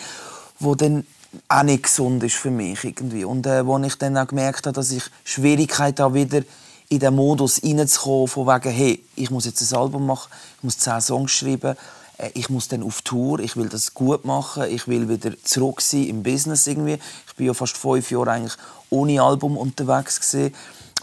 die 0.58 0.76
dann 0.76 1.06
auch 1.48 1.62
nicht 1.62 1.84
gesund 1.84 2.22
ist 2.22 2.36
für 2.36 2.50
mich 2.50 2.84
irgendwie. 2.84 3.24
Und 3.24 3.46
äh, 3.46 3.64
wo 3.66 3.78
ich 3.78 3.96
dann 3.96 4.16
auch 4.16 4.26
gemerkt 4.26 4.66
habe, 4.66 4.74
dass 4.74 4.90
ich 4.90 5.04
Schwierigkeiten 5.24 6.02
habe, 6.02 6.14
wieder 6.14 6.42
in 6.88 6.98
den 6.98 7.14
Modus 7.14 7.62
reinzukommen, 7.62 8.28
von 8.28 8.46
wegen, 8.46 8.70
hey, 8.70 9.04
ich 9.14 9.30
muss 9.30 9.44
jetzt 9.44 9.62
ein 9.62 9.78
Album 9.78 10.06
machen, 10.06 10.30
ich 10.58 10.62
muss 10.64 10.78
zehn 10.78 11.00
Songs 11.00 11.30
schreiben, 11.30 11.76
äh, 12.18 12.30
ich 12.34 12.50
muss 12.50 12.68
dann 12.68 12.82
auf 12.82 13.02
Tour, 13.02 13.38
ich 13.38 13.56
will 13.56 13.68
das 13.68 13.94
gut 13.94 14.24
machen, 14.24 14.64
ich 14.64 14.88
will 14.88 15.08
wieder 15.08 15.32
zurück 15.44 15.80
sein 15.80 16.04
im 16.04 16.22
Business 16.22 16.66
irgendwie. 16.66 16.98
Ich 17.28 17.34
bin 17.36 17.46
ja 17.46 17.54
fast 17.54 17.76
fünf 17.76 18.10
Jahre 18.10 18.32
eigentlich 18.32 18.56
ohne 18.90 19.22
Album 19.22 19.56
unterwegs 19.56 20.20
gewesen. 20.20 20.54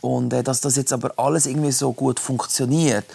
und 0.02 0.34
äh, 0.34 0.44
dass 0.44 0.60
das 0.60 0.76
jetzt 0.76 0.92
aber 0.92 1.14
alles 1.18 1.46
irgendwie 1.46 1.72
so 1.72 1.94
gut 1.94 2.20
funktioniert, 2.20 3.06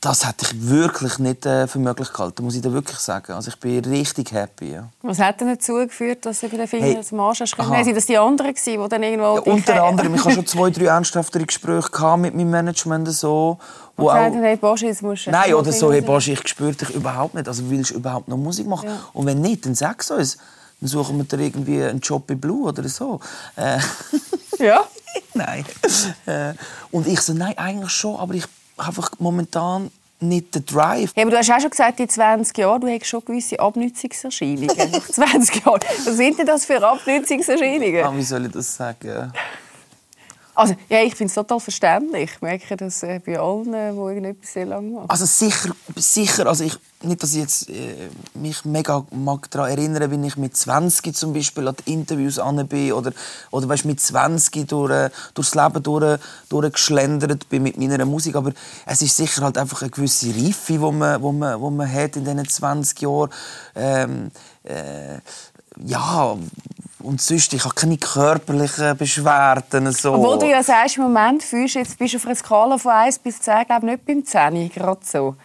das 0.00 0.26
hätte 0.26 0.46
ich 0.46 0.68
wirklich 0.68 1.18
nicht 1.18 1.46
äh, 1.46 1.66
für 1.66 1.78
möglich 1.78 2.12
gehalten, 2.12 2.44
muss 2.44 2.54
ich 2.54 2.62
dir 2.62 2.72
wirklich 2.72 2.98
sagen. 2.98 3.32
Also 3.32 3.48
ich 3.48 3.58
bin 3.58 3.84
richtig 3.84 4.30
happy. 4.32 4.72
Ja. 4.72 4.88
Was 5.02 5.18
hat 5.18 5.40
denn 5.40 5.48
dazu 5.48 5.74
geführt, 5.74 6.26
dass 6.26 6.40
du 6.40 6.48
bei 6.48 6.58
den 6.58 6.68
Fingern 6.68 6.94
hey, 6.94 7.02
zum 7.02 7.18
Arsch 7.20 7.40
hast? 7.40 7.56
Sind 7.56 7.96
das 7.96 8.06
die 8.06 8.18
anderen 8.18 8.54
gewesen, 8.54 8.82
die 8.82 8.88
dann 8.88 9.02
irgendwo... 9.02 9.36
Ja, 9.36 9.52
unter 9.52 9.84
anderem, 9.84 10.14
ich 10.14 10.24
hatte 10.24 10.34
schon 10.34 10.46
zwei, 10.46 10.70
drei 10.70 10.84
ernsthaftere 10.84 11.44
Gespräche 11.44 12.16
mit 12.18 12.34
meinem 12.34 12.50
Management 12.50 13.08
so. 13.12 13.58
Wo 13.96 14.10
und 14.10 14.16
auch, 14.16 14.34
hey 14.34 14.56
Bosch, 14.56 14.82
jetzt 14.82 15.02
musst 15.02 15.26
du... 15.26 15.30
Nein, 15.30 15.54
oder 15.54 15.72
so, 15.72 15.90
hey 15.90 16.02
Bosch, 16.02 16.28
ich 16.28 16.46
spüre 16.46 16.72
dich 16.72 16.90
überhaupt 16.90 17.34
nicht. 17.34 17.48
Also 17.48 17.68
willst 17.70 17.92
du 17.92 17.94
überhaupt 17.94 18.28
noch 18.28 18.36
Musik 18.36 18.66
machen? 18.66 18.88
Ja. 18.88 18.98
Und 19.14 19.26
wenn 19.26 19.40
nicht, 19.40 19.64
dann 19.64 19.74
sag 19.74 20.02
es 20.02 20.10
uns. 20.10 20.38
Dann 20.80 20.88
suchen 20.88 21.16
wir 21.16 21.24
dir 21.24 21.42
irgendwie 21.42 21.82
einen 21.82 22.00
Job 22.00 22.26
bei 22.26 22.34
Blue 22.34 22.68
oder 22.68 22.86
so. 22.88 23.18
Äh. 23.56 23.78
ja? 24.58 24.84
nein. 25.34 25.64
Äh. 26.26 26.52
Und 26.90 27.06
ich 27.06 27.20
so, 27.20 27.32
nein, 27.32 27.56
eigentlich 27.56 27.90
schon, 27.90 28.16
aber 28.16 28.34
ich 28.34 28.44
einfach 28.76 29.10
momentan 29.18 29.90
nicht 30.20 30.54
den 30.54 30.64
Drive. 30.64 31.12
Ja, 31.14 31.22
aber 31.22 31.30
du 31.30 31.38
hast 31.38 31.50
auch 31.50 31.60
schon 31.60 31.70
gesagt, 31.70 32.00
in 32.00 32.08
20 32.08 32.56
Jahren, 32.56 32.80
du 32.80 32.88
hast 32.88 33.06
schon 33.06 33.24
gewisse 33.24 33.60
Abnützungserscheinungen. 33.60 34.90
Nach 34.90 35.06
20 35.08 35.64
Jahren. 35.64 35.80
Was 36.04 36.16
sind 36.16 36.38
denn 36.38 36.46
das 36.46 36.64
für 36.64 36.82
Abnützungserscheinungen? 36.82 38.04
Ah, 38.04 38.12
wie 38.14 38.22
soll 38.22 38.46
ich 38.46 38.52
das 38.52 38.74
sagen? 38.74 39.32
Also, 40.56 40.74
ja, 40.88 41.02
ich 41.02 41.14
finde 41.14 41.28
es 41.28 41.34
total 41.34 41.60
verständlich. 41.60 42.30
Ich 42.34 42.40
merke 42.40 42.78
das 42.78 43.02
äh, 43.02 43.20
bei 43.24 43.38
allen, 43.38 43.74
äh, 43.74 43.92
die 43.92 43.98
irgendetwas 43.98 44.54
sehr 44.54 44.64
lange 44.64 44.90
machen. 44.90 45.10
Also 45.10 45.26
sicher, 45.26 45.74
sicher. 45.94 46.46
Also 46.46 46.64
ich, 46.64 46.78
nicht, 47.02 47.22
dass 47.22 47.34
ich 47.34 47.40
jetzt, 47.40 47.68
äh, 47.68 48.08
mich 48.32 48.64
mega 48.64 49.04
mag 49.10 49.50
daran 49.50 49.70
erinnern, 49.70 50.10
wenn 50.10 50.24
ich 50.24 50.38
mit 50.38 50.56
20 50.56 51.14
zum 51.14 51.34
Beispiel 51.34 51.68
an 51.68 51.76
die 51.86 51.92
Interviews 51.92 52.40
bin 52.70 52.92
oder, 52.94 53.12
oder 53.50 53.68
weißt, 53.68 53.84
mit 53.84 54.00
20 54.00 54.66
durch, 54.66 54.90
äh, 54.90 55.10
durchs 55.34 55.54
Leben 55.54 55.82
durch, 55.82 56.18
durchgeschlendert 56.48 57.50
bin 57.50 57.62
mit 57.62 57.76
meiner 57.76 58.06
Musik. 58.06 58.34
Aber 58.34 58.52
es 58.86 59.02
ist 59.02 59.14
sicher 59.14 59.42
halt 59.42 59.58
einfach 59.58 59.82
eine 59.82 59.90
gewisse 59.90 60.34
Reife, 60.34 60.72
die 60.72 60.78
man, 60.78 61.20
wo 61.20 61.32
man, 61.32 61.60
wo 61.60 61.68
man 61.68 61.92
hat 61.92 62.16
in 62.16 62.24
diesen 62.24 62.48
20 62.48 63.02
Jahren. 63.02 63.30
Ähm, 63.74 64.30
äh, 64.64 65.20
ja, 65.84 66.36
und 67.06 67.20
sonst, 67.20 67.52
ich 67.52 67.64
habe 67.64 67.74
keine 67.74 67.98
körperlichen 67.98 68.96
Beschwerden. 68.96 69.92
So. 69.92 70.14
Obwohl 70.14 70.38
du 70.40 70.50
ja 70.50 70.62
sagst, 70.62 70.96
im 70.96 71.04
Moment 71.04 71.42
fühlst, 71.42 71.76
jetzt 71.76 71.98
bist 71.98 72.14
du 72.14 72.18
auf 72.18 72.26
einer 72.26 72.34
Skala 72.34 72.78
von 72.78 72.90
1 72.90 73.20
bis 73.20 73.40
10, 73.40 73.66
glaube 73.66 73.86
nicht 73.86 74.04
beim 74.04 74.24
10, 74.24 74.70
gerade 74.70 75.00
so. 75.04 75.36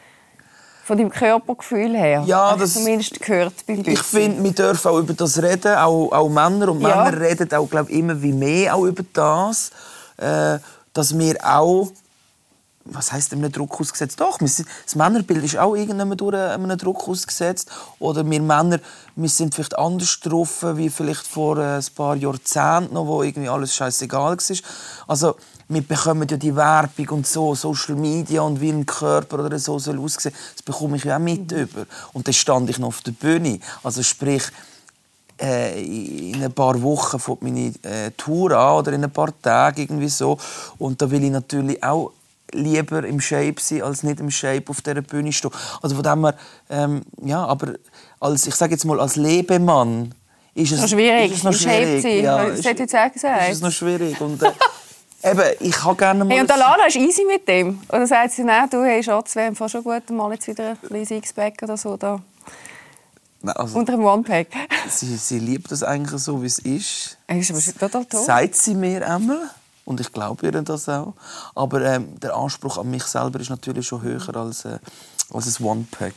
Von 0.83 0.97
deinem 0.97 1.11
Körpergefühl 1.11 1.95
her. 1.95 2.23
Ja, 2.25 2.55
das, 2.55 2.73
zumindest 2.73 3.19
gehört 3.21 3.53
beim 3.67 3.83
Ich 3.85 4.01
finde, 4.01 4.43
wir 4.43 4.51
dürfen 4.51 4.87
auch 4.87 4.97
über 4.97 5.13
das 5.13 5.41
reden, 5.41 5.75
auch, 5.75 6.11
auch 6.11 6.29
Männer. 6.29 6.69
Und 6.69 6.81
ja. 6.81 7.03
Männer 7.03 7.21
reden 7.21 7.53
auch, 7.53 7.69
glaube 7.69 7.91
immer 7.91 8.19
wie 8.21 8.33
mehr 8.33 8.75
auch 8.75 8.85
über 8.85 9.03
das. 9.13 9.69
Äh, 10.17 10.57
dass 10.93 11.17
wir 11.17 11.35
auch 11.43 11.91
was 12.85 13.11
heißt 13.11 13.33
einem 13.33 13.51
Druck 13.51 13.79
ausgesetzt? 13.79 14.19
Doch, 14.19 14.39
das 14.39 14.95
Männerbild 14.95 15.43
ist 15.43 15.57
auch 15.57 15.75
irgendwann 15.75 16.17
durch 16.17 16.35
einem 16.35 16.77
Druck 16.77 17.07
ausgesetzt. 17.07 17.69
Oder 17.99 18.29
wir 18.29 18.41
Männer, 18.41 18.79
wir 19.15 19.29
sind 19.29 19.53
vielleicht 19.53 19.77
anders 19.77 20.19
drauf, 20.19 20.65
wie 20.75 20.89
vielleicht 20.89 21.27
vor 21.27 21.57
äh, 21.57 21.77
ein 21.77 21.85
paar 21.95 22.15
Jahrzehnten 22.15 22.93
noch, 22.93 23.05
wo 23.05 23.23
irgendwie 23.23 23.49
alles 23.49 23.75
scheißegal 23.75 24.37
war. 24.37 24.57
Also 25.07 25.35
wir 25.67 25.81
bekommen 25.81 26.27
ja 26.29 26.37
die 26.37 26.55
Werbung 26.55 27.09
und 27.09 27.27
so, 27.27 27.55
Social 27.55 27.95
Media 27.95 28.41
und 28.41 28.59
wie 28.59 28.71
ein 28.71 28.85
Körper 28.85 29.45
oder 29.45 29.57
so 29.57 29.79
soll 29.79 29.99
aussehen, 29.99 30.33
das 30.53 30.63
bekomme 30.63 30.97
ich 30.97 31.03
ja 31.05 31.15
auch 31.15 31.19
mit 31.19 31.51
über. 31.51 31.85
Und 32.13 32.27
dann 32.27 32.33
stand 32.33 32.69
ich 32.69 32.79
noch 32.79 32.89
auf 32.89 33.01
der 33.01 33.11
Bühne. 33.11 33.59
Also 33.83 34.03
sprich, 34.03 34.43
äh, 35.39 35.81
in 36.31 36.43
ein 36.43 36.51
paar 36.51 36.81
Wochen 36.81 37.19
fängt 37.19 37.41
meine 37.41 37.73
äh, 37.83 38.11
Tour 38.17 38.51
an 38.51 38.79
oder 38.79 38.91
in 38.93 39.03
ein 39.03 39.11
paar 39.11 39.33
Tagen 39.41 39.81
irgendwie 39.81 40.09
so. 40.09 40.37
Und 40.77 41.01
da 41.01 41.09
will 41.09 41.23
ich 41.23 41.31
natürlich 41.31 41.81
auch 41.83 42.11
lieber 42.53 43.03
im 43.03 43.19
Shape 43.19 43.55
sein, 43.59 43.81
als 43.81 44.03
nicht 44.03 44.19
im 44.19 44.31
Shape 44.31 44.63
auf 44.69 44.81
dieser 44.81 45.01
Bühne 45.01 45.31
stehen. 45.31 45.51
Also 45.81 45.95
von 45.95 46.03
dem 46.03 46.25
her, 46.25 46.35
ähm, 46.69 47.01
ja, 47.23 47.45
aber 47.45 47.73
als, 48.19 48.47
ich 48.47 48.55
sage 48.55 48.73
jetzt 48.73 48.85
mal, 48.85 48.99
als 48.99 49.15
Lebemann 49.15 50.13
ist 50.53 50.71
es, 50.71 50.81
noch 50.81 50.87
schwierig, 50.87 51.31
ist 51.31 51.37
es 51.37 51.43
noch 51.43 51.53
schwierig. 51.53 52.01
Sein. 52.01 52.23
Ja, 52.23 52.45
das 52.45 52.65
hätte 52.65 52.83
ich 52.83 52.91
jetzt 52.91 53.13
gesagt. 53.13 53.49
Ist 53.49 53.55
es 53.55 53.61
noch 53.61 53.71
schwierig. 53.71 54.19
Und, 54.19 54.41
äh, 54.43 54.51
eben, 55.31 55.41
ich 55.59 55.83
habe 55.83 55.95
gerne 55.95 56.25
mal... 56.25 56.33
Hey, 56.33 56.41
und 56.41 56.49
Lara 56.49 56.85
ist 56.87 56.97
easy 56.97 57.23
mit 57.25 57.47
dem? 57.47 57.79
Oder 57.89 58.05
sagt 58.05 58.31
sie, 58.31 58.43
nein, 58.43 58.69
du, 58.69 58.83
hey 58.83 59.01
Schatz, 59.01 59.35
wir 59.35 59.45
haben 59.45 59.55
schon 59.55 59.83
gut, 59.83 60.09
mal 60.09 60.31
jetzt 60.33 60.47
wieder 60.47 60.71
ein 60.71 60.77
kleines 60.87 61.09
Sixpack 61.09 61.61
oder 61.63 61.77
so 61.77 61.95
da? 61.95 62.21
Nein, 63.41 63.55
also, 63.55 63.79
Unter 63.79 63.93
dem 63.93 64.03
One-Pack. 64.03 64.47
Sie, 64.89 65.15
sie 65.15 65.39
liebt 65.39 65.71
das 65.71 65.83
eigentlich 65.83 66.21
so, 66.21 66.41
wie 66.41 66.47
es 66.47 66.59
ist. 66.59 67.17
Ist 67.27 67.51
aber 67.51 67.91
total 67.91 68.05
toll. 68.05 68.23
Sagt 68.23 68.55
sie 68.55 68.75
mir 68.75 69.07
einmal. 69.07 69.49
Und 69.91 69.99
ich 69.99 70.13
glaube 70.13 70.45
ihr 70.45 70.53
das 70.53 70.87
auch. 70.87 71.13
Aber 71.53 71.81
ähm, 71.81 72.17
der 72.21 72.33
Anspruch 72.33 72.77
an 72.77 72.89
mich 72.89 73.03
selber 73.03 73.41
ist 73.41 73.49
natürlich 73.49 73.85
schon 73.85 74.01
höher 74.01 74.35
als, 74.37 74.63
äh, 74.63 74.79
als 75.33 75.59
ein 75.59 75.65
One-Pack. 75.65 76.13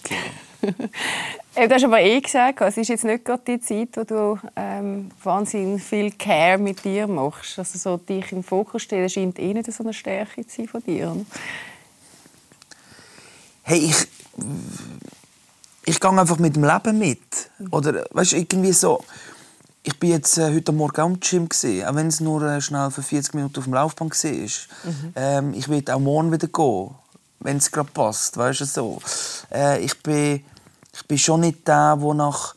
du 0.63 1.75
hast 1.75 1.85
aber 1.85 2.01
eh 2.01 2.21
gesagt, 2.21 2.61
es 2.61 2.77
ist 2.77 2.87
jetzt 2.87 3.03
nicht 3.03 3.25
gerade 3.25 3.43
die 3.45 3.61
Zeit, 3.61 3.89
wo 3.95 4.05
du 4.05 4.39
ähm, 4.55 5.11
wahnsinnig 5.25 5.83
viel 5.83 6.13
Care 6.13 6.57
mit 6.57 6.85
dir 6.85 7.09
machst. 7.09 7.59
Also 7.59 7.77
so 7.77 7.97
dich 7.97 8.31
im 8.31 8.45
Fokus 8.45 8.83
stellen 8.83 9.11
scheint 9.11 9.41
eh 9.41 9.53
nicht 9.53 9.73
so 9.73 9.83
eine 9.83 9.93
Stärke 9.93 10.47
zu 10.47 10.57
sein 10.57 10.69
von 10.69 10.81
dir. 10.85 11.17
Hey, 13.63 13.79
ich, 13.79 14.07
ich 15.85 15.99
gehe 15.99 16.11
einfach 16.11 16.39
mit 16.39 16.55
dem 16.55 16.63
Leben 16.63 16.97
mit. 16.97 17.51
Oder, 17.73 18.07
weißt, 18.13 18.35
irgendwie 18.35 18.73
so 18.73 19.03
ich 19.85 19.99
bin 20.01 20.11
jetzt 20.11 20.39
äh, 20.39 20.53
heute 20.53 20.73
Morgen 20.73 21.01
auch 21.01 21.07
im 21.07 21.21
Gym 21.21 21.49
gewesen, 21.49 21.87
auch 21.87 21.95
wenn 21.95 22.09
es 22.09 22.21
nur 22.21 22.43
äh, 22.43 22.61
schnell 22.61 22.91
für 22.91 23.03
40 23.03 23.35
Minuten 23.35 23.59
auf 23.59 23.65
dem 23.65 23.75
Laufband 23.75 24.25
war. 24.25 24.31
Mhm. 24.31 25.13
Ähm, 25.15 25.55
ich 25.55 25.69
will 25.69 25.85
auch 25.91 26.01
morgen 26.01 26.33
wieder 26.33 26.49
gehen, 26.49 26.91
wenn 27.41 27.59
es 27.59 27.71
gerade 27.71 27.91
passt, 27.93 28.37
weißt 28.37 28.63
du 28.63 28.65
so. 28.65 28.99
Äh, 29.53 29.85
ich 29.85 30.03
bin 30.03 30.43
ich 30.95 31.07
bin 31.07 31.19
schon 31.19 31.41
nicht 31.41 31.69
der, 31.69 31.97
der 31.97 32.15
nach 32.15 32.55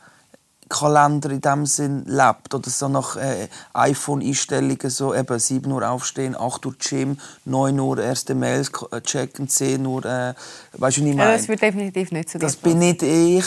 Kalender 0.69 1.31
in 1.31 1.41
dem 1.41 1.65
Sinn 1.65 2.03
lebt 2.05 2.53
oder 2.53 2.69
so 2.69 2.87
nach 2.87 3.15
äh, 3.17 3.47
iPhone-Einstellungen 3.73 4.89
so 4.89 5.13
eben 5.13 5.39
7 5.39 5.71
Uhr 5.71 5.89
aufstehen, 5.89 6.35
8 6.37 6.65
Uhr 6.65 6.75
Gym, 6.77 7.19
9 7.45 7.79
Uhr 7.79 7.97
erste 7.99 8.35
Mails 8.35 8.71
checken, 9.03 9.49
10 9.49 9.85
Uhr, 9.85 10.05
äh, 10.05 10.33
weißt 10.37 10.37
du, 10.73 10.79
was 10.79 10.97
ich 10.97 11.03
meine? 11.03 11.17
Ja, 11.17 11.37
das 11.37 11.47
wird 11.47 11.61
definitiv 11.61 12.11
nicht 12.11 12.29
so. 12.29 12.39
Das 12.39 12.55
bin 12.55 12.79
nicht 12.79 13.01
ich. 13.03 13.45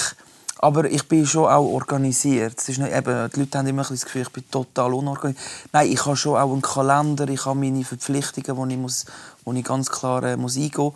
Aber 0.63 0.85
ich 0.91 1.09
bin 1.09 1.27
schon 1.27 1.47
auch 1.47 1.65
organisiert. 1.65 2.59
Es 2.59 2.69
ist 2.69 2.79
nicht, 2.79 2.95
eben, 2.95 3.31
die 3.31 3.41
Leute 3.41 3.59
haben 3.59 3.67
immer 3.67 3.83
das 3.83 4.05
Gefühl, 4.05 4.23
ich 4.23 4.29
bin 4.29 4.45
total 4.51 4.93
unorganisiert. 4.93 5.43
Nein, 5.73 5.91
ich 5.91 6.05
habe 6.05 6.17
schon 6.17 6.37
auch 6.37 6.53
einen 6.53 6.61
Kalender, 6.61 7.27
ich 7.31 7.47
habe 7.47 7.59
meine 7.59 7.83
Verpflichtungen, 7.83 8.57
wo 8.59 8.67
ich, 8.67 8.77
muss, 8.77 9.07
wo 9.45 9.55
ich 9.55 9.65
ganz 9.65 9.91
klar 9.91 10.23
äh, 10.23 10.37
muss 10.37 10.57
eingehen 10.57 10.85
muss. 10.85 10.95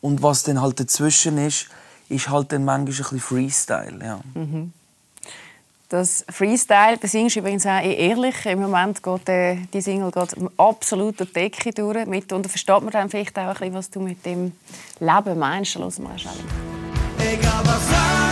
Und 0.00 0.22
was 0.22 0.44
dann 0.44 0.62
halt 0.62 0.78
dazwischen 0.78 1.36
ist, 1.38 1.66
ist 2.08 2.28
halt 2.28 2.52
dann 2.52 2.64
manchmal 2.64 2.80
ein 2.80 2.84
bisschen 2.84 3.18
Freestyle. 3.18 3.98
Ja. 4.04 4.20
Mhm. 4.34 4.72
Das 5.88 6.24
Freestyle, 6.30 6.96
das 6.96 7.10
singst 7.10 7.34
du 7.34 7.40
übrigens 7.40 7.66
auch 7.66 7.82
ehrlich. 7.82 8.46
Im 8.46 8.60
Moment 8.60 9.02
geht 9.02 9.28
äh, 9.28 9.56
die 9.74 9.80
Single 9.80 10.12
geht 10.12 10.36
absolut 10.56 11.18
durch 11.18 11.32
die 11.32 11.40
Decke 11.40 11.72
durch. 11.72 12.06
Mit, 12.06 12.32
und 12.32 12.44
da 12.44 12.48
versteht 12.48 12.80
man 12.82 12.90
dann 12.90 13.10
vielleicht 13.10 13.36
auch 13.36 13.48
ein 13.48 13.54
bisschen, 13.54 13.74
was 13.74 13.90
du 13.90 14.00
mit 14.00 14.24
dem 14.24 14.52
Leben 15.00 15.38
meinst. 15.38 15.74
Los 15.74 15.98
mal 15.98 16.16
schnell. 16.18 16.34
Egal 17.18 17.62
was 17.64 18.31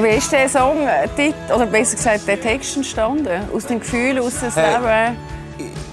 Wie 0.00 0.16
ist 0.16 0.30
der 0.30 0.48
Song, 0.48 0.86
äh, 0.86 1.08
oder 1.52 1.66
besser 1.66 1.96
gesagt 1.96 2.28
der 2.28 2.40
Text 2.40 2.76
entstanden? 2.76 3.42
Aus 3.52 3.66
dem 3.66 3.80
Gefühl, 3.80 4.20
aus 4.20 4.38
dem 4.38 4.52
hey, 4.52 4.76
Leben? 4.76 5.16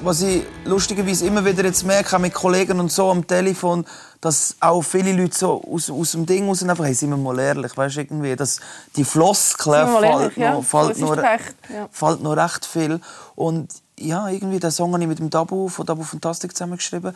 Was 0.04 0.22
ich 0.22 0.44
lustigerweise 0.64 1.26
immer 1.26 1.44
wieder 1.44 1.64
jetzt 1.64 1.84
merke, 1.84 2.20
mit 2.20 2.32
Kollegen 2.32 2.80
und 2.80 2.92
so 2.92 3.10
am 3.10 3.26
Telefon, 3.26 3.84
dass 4.22 4.58
auch 4.60 4.84
viele 4.84 5.12
Leute 5.12 5.36
so 5.36 5.60
aus, 5.72 5.90
aus 5.90 6.12
dem 6.12 6.28
Ding 6.28 6.48
raus 6.48 6.62
einfach, 6.62 6.86
hey, 6.86 6.94
sind 6.94 7.10
wir 7.10 7.18
mal 7.18 7.40
ehrlich, 7.40 7.76
weißt, 7.76 7.98
irgendwie, 7.98 8.36
dass 8.36 8.60
die 8.96 9.04
Floskeln 9.04 9.88
fällt, 9.88 10.38
ja. 10.38 10.54
noch, 10.54 10.64
fällt, 10.64 11.02
recht, 11.02 11.56
ja. 11.74 11.88
fällt 11.92 12.22
noch 12.22 12.38
recht 12.38 12.64
viel. 12.64 13.00
Und 13.34 13.72
ja, 13.98 14.28
irgendwie, 14.28 14.60
den 14.60 14.72
Song 14.72 14.94
habe 14.94 15.02
ich 15.02 15.10
mit 15.10 15.18
dem 15.18 15.32
Dabu 15.32 15.68
von 15.68 15.86
Dabu 15.86 16.04
Fantastic 16.04 16.56
zusammengeschrieben. 16.56 17.16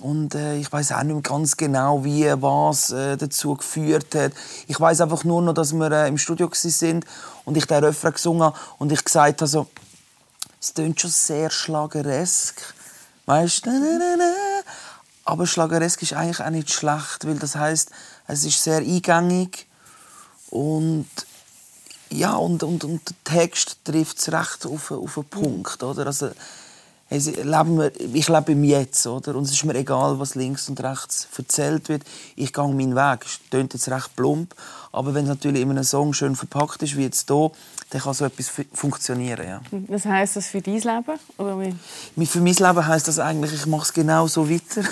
Und 0.00 0.34
äh, 0.34 0.56
ich 0.56 0.72
weiß 0.72 0.92
auch 0.92 1.02
nicht 1.02 1.24
ganz 1.24 1.56
genau, 1.56 2.04
wie 2.04 2.26
was 2.40 2.90
äh, 2.90 3.16
dazu 3.16 3.56
geführt 3.56 4.14
hat. 4.14 4.32
Ich 4.68 4.78
weiß 4.78 5.00
einfach 5.00 5.24
nur 5.24 5.42
noch, 5.42 5.54
dass 5.54 5.72
wir 5.72 5.90
äh, 5.90 6.08
im 6.08 6.18
Studio 6.18 6.48
sind 6.52 7.04
und 7.44 7.56
ich 7.56 7.66
den 7.66 7.82
Refrain 7.82 8.12
gesungen 8.12 8.44
habe 8.44 8.58
und 8.78 8.92
ich 8.92 9.04
gesagt 9.04 9.40
habe, 9.40 9.48
so, 9.48 9.66
es 10.60 10.72
klingt 10.74 11.00
schon 11.00 11.10
sehr 11.10 11.50
schlageresk. 11.50 12.74
Weißt 13.26 13.66
du? 13.66 13.70
Aber 15.24 15.46
schlageresk 15.46 16.00
ist 16.02 16.12
eigentlich 16.14 16.40
auch 16.40 16.50
nicht 16.50 16.70
schlecht, 16.70 17.26
weil 17.26 17.38
das 17.38 17.56
heißt, 17.56 17.90
es 18.28 18.44
ist 18.44 18.62
sehr 18.62 18.78
eingängig 18.78 19.66
und 20.50 21.06
ja, 22.10 22.34
und, 22.34 22.62
und, 22.62 22.84
und 22.84 23.00
der 23.08 23.16
Text 23.24 23.78
trifft 23.84 24.18
es 24.18 24.32
recht 24.32 24.64
auf, 24.64 24.90
auf 24.90 25.14
den 25.14 25.24
Punkt. 25.24 25.82
Oder? 25.82 26.06
Also, 26.06 26.30
also, 27.10 27.30
leben 27.30 27.78
wir, 27.78 27.92
ich 28.14 28.28
lebe 28.28 28.52
im 28.52 28.64
Jetzt, 28.64 29.06
oder? 29.06 29.34
Und 29.34 29.44
es 29.44 29.52
ist 29.52 29.64
mir 29.64 29.74
egal, 29.74 30.18
was 30.18 30.34
links 30.34 30.68
und 30.68 30.78
rechts 30.82 31.26
erzählt 31.36 31.88
wird. 31.88 32.02
Ich 32.36 32.52
gehe 32.52 32.68
meinen 32.68 32.94
Weg. 32.94 33.20
Das 33.20 33.40
klingt 33.50 33.72
jetzt 33.72 33.88
recht 33.88 34.14
plump, 34.14 34.54
aber 34.92 35.14
wenn 35.14 35.24
es 35.24 35.30
natürlich 35.30 35.62
in 35.62 35.70
einem 35.70 35.84
Song 35.84 36.12
schön 36.12 36.36
verpackt 36.36 36.82
ist, 36.82 36.96
wie 36.96 37.04
jetzt 37.04 37.30
hier, 37.30 37.50
dann 37.90 38.00
kann 38.02 38.12
so 38.12 38.26
etwas 38.26 38.50
funktionieren, 38.74 39.48
ja. 39.48 39.60
Was 39.88 40.04
heisst 40.04 40.36
das 40.36 40.48
für 40.48 40.60
dein 40.60 40.74
Leben? 40.74 41.18
Oder 41.38 41.58
wie? 41.58 42.26
Für 42.26 42.40
mein 42.40 42.54
Leben 42.54 42.86
heisst 42.86 43.08
das 43.08 43.18
eigentlich, 43.18 43.54
ich 43.54 43.64
mache 43.64 43.84
es 43.84 43.92
genau 43.94 44.26
so 44.26 44.48
weiter. 44.48 44.82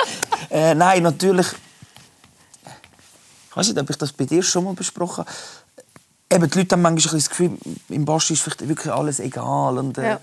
äh, 0.50 0.74
nein, 0.74 1.02
natürlich... 1.02 1.46
Ich 3.50 3.56
weiß 3.56 3.68
nicht, 3.68 3.78
ob 3.78 3.90
ich 3.90 3.96
das 3.96 4.12
bei 4.12 4.24
dir 4.24 4.42
schon 4.42 4.64
mal 4.64 4.74
besprochen 4.74 5.24
habe. 5.24 5.30
Eben, 6.30 6.50
die 6.50 6.58
Leute 6.58 6.72
haben 6.74 6.82
manchmal 6.82 7.14
das 7.14 7.30
Gefühl, 7.30 7.56
im 7.88 8.04
Basti 8.04 8.34
ist 8.34 8.42
vielleicht 8.42 8.66
wirklich 8.68 8.92
alles 8.92 9.20
egal. 9.20 9.78
Und, 9.78 9.96
äh, 9.96 10.08
ja. 10.10 10.20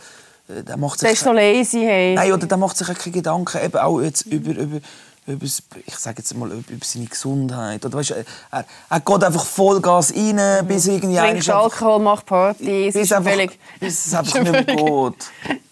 Äh, 0.47 0.63
der 0.63 0.77
macht 0.77 0.99
sich 0.99 1.07
der 1.07 1.13
ist 1.13 1.23
so 1.23 1.31
lazy. 1.31 1.81
Hey. 1.81 2.15
Nein, 2.15 2.33
oder 2.33 2.47
der 2.47 2.57
macht 2.57 2.77
sich 2.77 2.87
keine 2.87 3.13
Gedanken 3.13 3.63
eben 3.63 3.77
auch 3.77 4.01
jetzt 4.01 4.25
über, 4.25 4.51
über, 4.51 4.79
über, 5.27 5.45
ich 5.45 5.97
sage 5.97 6.17
jetzt 6.19 6.35
mal, 6.35 6.51
über, 6.51 6.63
seine 6.83 7.05
Gesundheit. 7.05 7.85
Oder, 7.85 7.97
weißt, 7.97 8.11
er, 8.51 8.65
er 8.89 8.99
geht 8.99 9.23
einfach 9.23 9.45
Vollgas 9.45 10.13
rein, 10.13 10.35
mhm. 10.35 10.67
bis 10.67 10.87
irgendwie... 10.87 11.17
Trinkt 11.17 11.49
Alkohol, 11.49 11.99
macht 11.99 12.25
Party, 12.25 12.91
bis, 12.91 13.11
einfach, 13.11 13.31
völlig... 13.31 13.59
bis 13.79 14.05
es 14.07 14.13
einfach 14.15 14.39
nicht 14.39 14.51
mehr 14.51 14.63
geht. 14.63 14.77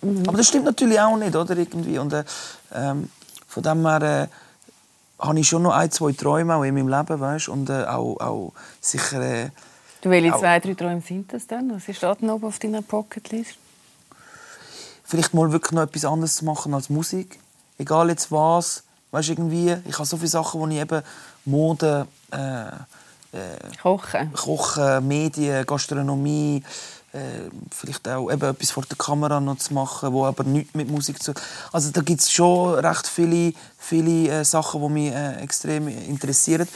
Mhm. 0.01 0.23
Aber 0.27 0.37
das 0.37 0.47
stimmt 0.47 0.65
natürlich 0.65 0.99
auch 0.99 1.17
nicht, 1.17 1.35
oder? 1.35 1.57
Irgendwie. 1.57 1.97
Und, 1.99 2.13
äh, 2.13 2.23
ähm, 2.73 3.09
von 3.47 3.63
dem 3.63 3.85
her... 3.85 4.01
Äh, 4.01 4.27
habe 5.21 5.39
ich 5.39 5.47
schon 5.47 5.61
noch 5.61 5.73
ein, 5.73 5.91
zwei 5.91 6.11
Träume 6.13 6.55
auch 6.55 6.63
in 6.63 6.73
meinem 6.73 6.87
Leben, 6.87 7.19
weißt? 7.19 7.49
und 7.49 7.69
äh, 7.69 7.85
auch, 7.85 8.19
auch 8.19 8.53
sicher... 8.79 9.21
Äh, 9.21 9.49
du, 10.01 10.09
welche 10.09 10.31
zwei, 10.37 10.59
drei 10.59 10.73
Träume 10.73 11.01
sind 11.01 11.31
das 11.31 11.47
denn? 11.47 11.71
Was 11.73 11.87
ist 11.87 12.01
da 12.01 12.11
oben 12.11 12.43
auf 12.43 12.57
deiner 12.59 12.81
Pocketlist? 12.81 13.57
Vielleicht 15.11 15.33
mal 15.33 15.51
wirklich 15.51 15.73
noch 15.73 15.83
etwas 15.83 16.05
anderes 16.05 16.37
zu 16.37 16.45
machen 16.45 16.73
als 16.73 16.89
Musik. 16.89 17.37
Egal 17.77 18.09
jetzt 18.09 18.31
was. 18.31 18.83
Weißt, 19.11 19.27
irgendwie, 19.27 19.75
ich 19.85 19.95
habe 19.95 20.05
so 20.05 20.15
viele 20.15 20.29
Sachen, 20.29 20.69
die 20.69 20.77
ich 20.77 20.81
eben 20.81 21.01
Mode, 21.43 22.07
äh, 22.31 22.67
äh, 22.67 23.77
Kochen. 23.81 24.31
Kochen, 24.31 25.05
Medien, 25.05 25.65
Gastronomie, 25.65 26.63
äh, 27.11 27.49
vielleicht 27.71 28.07
auch 28.07 28.31
eben 28.31 28.41
etwas 28.41 28.71
vor 28.71 28.83
der 28.83 28.97
Kamera 28.97 29.41
noch 29.41 29.57
zu 29.57 29.73
machen, 29.73 30.13
wo 30.13 30.25
aber 30.25 30.45
nichts 30.45 30.73
mit 30.75 30.89
Musik 30.89 31.21
zu 31.21 31.33
Also 31.73 31.91
da 31.91 31.99
gibt 31.99 32.21
es 32.21 32.31
schon 32.31 32.75
recht 32.75 33.05
viele, 33.05 33.53
viele 33.77 34.29
äh, 34.29 34.45
Sachen, 34.45 34.81
die 34.81 34.89
mich 34.89 35.11
äh, 35.11 35.41
extrem 35.41 35.89
interessieren. 35.89 36.69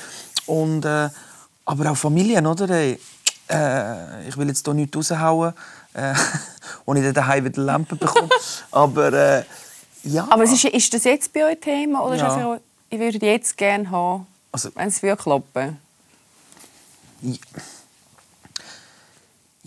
Und, 0.46 0.84
äh, 0.84 1.10
aber 1.64 1.92
auch 1.92 1.98
Familien, 1.98 2.46
oder? 2.46 2.70
Ich 4.28 4.38
will 4.38 4.48
jetzt 4.48 4.66
hier 4.66 4.74
nichts 4.74 4.98
raushauen, 4.98 5.54
äh, 5.96 6.14
wo 6.86 6.94
ich 6.94 7.04
dann 7.04 7.14
daheim 7.14 7.46
wieder 7.46 7.62
Lampe 7.62 7.96
bekomme. 7.96 8.30
Aber 8.72 9.14
äh, 9.14 9.44
ja. 10.04 10.28
Aber 10.30 10.44
ist, 10.44 10.64
ist 10.64 10.94
das 10.94 11.04
jetzt 11.04 11.34
bei 11.34 11.46
euch 11.46 11.60
Thema 11.60 12.06
oder 12.06 12.16
ja. 12.16 12.28
ist 12.28 12.34
einfach, 12.34 12.60
ich 12.90 13.00
würde 13.00 13.26
jetzt 13.26 13.58
gerne 13.58 13.90
haben, 13.90 14.28
also, 14.52 14.70
wenn 14.76 14.88
es 14.88 15.02
würde 15.02 15.22
klappen? 15.22 15.78
Ja. 17.22 17.38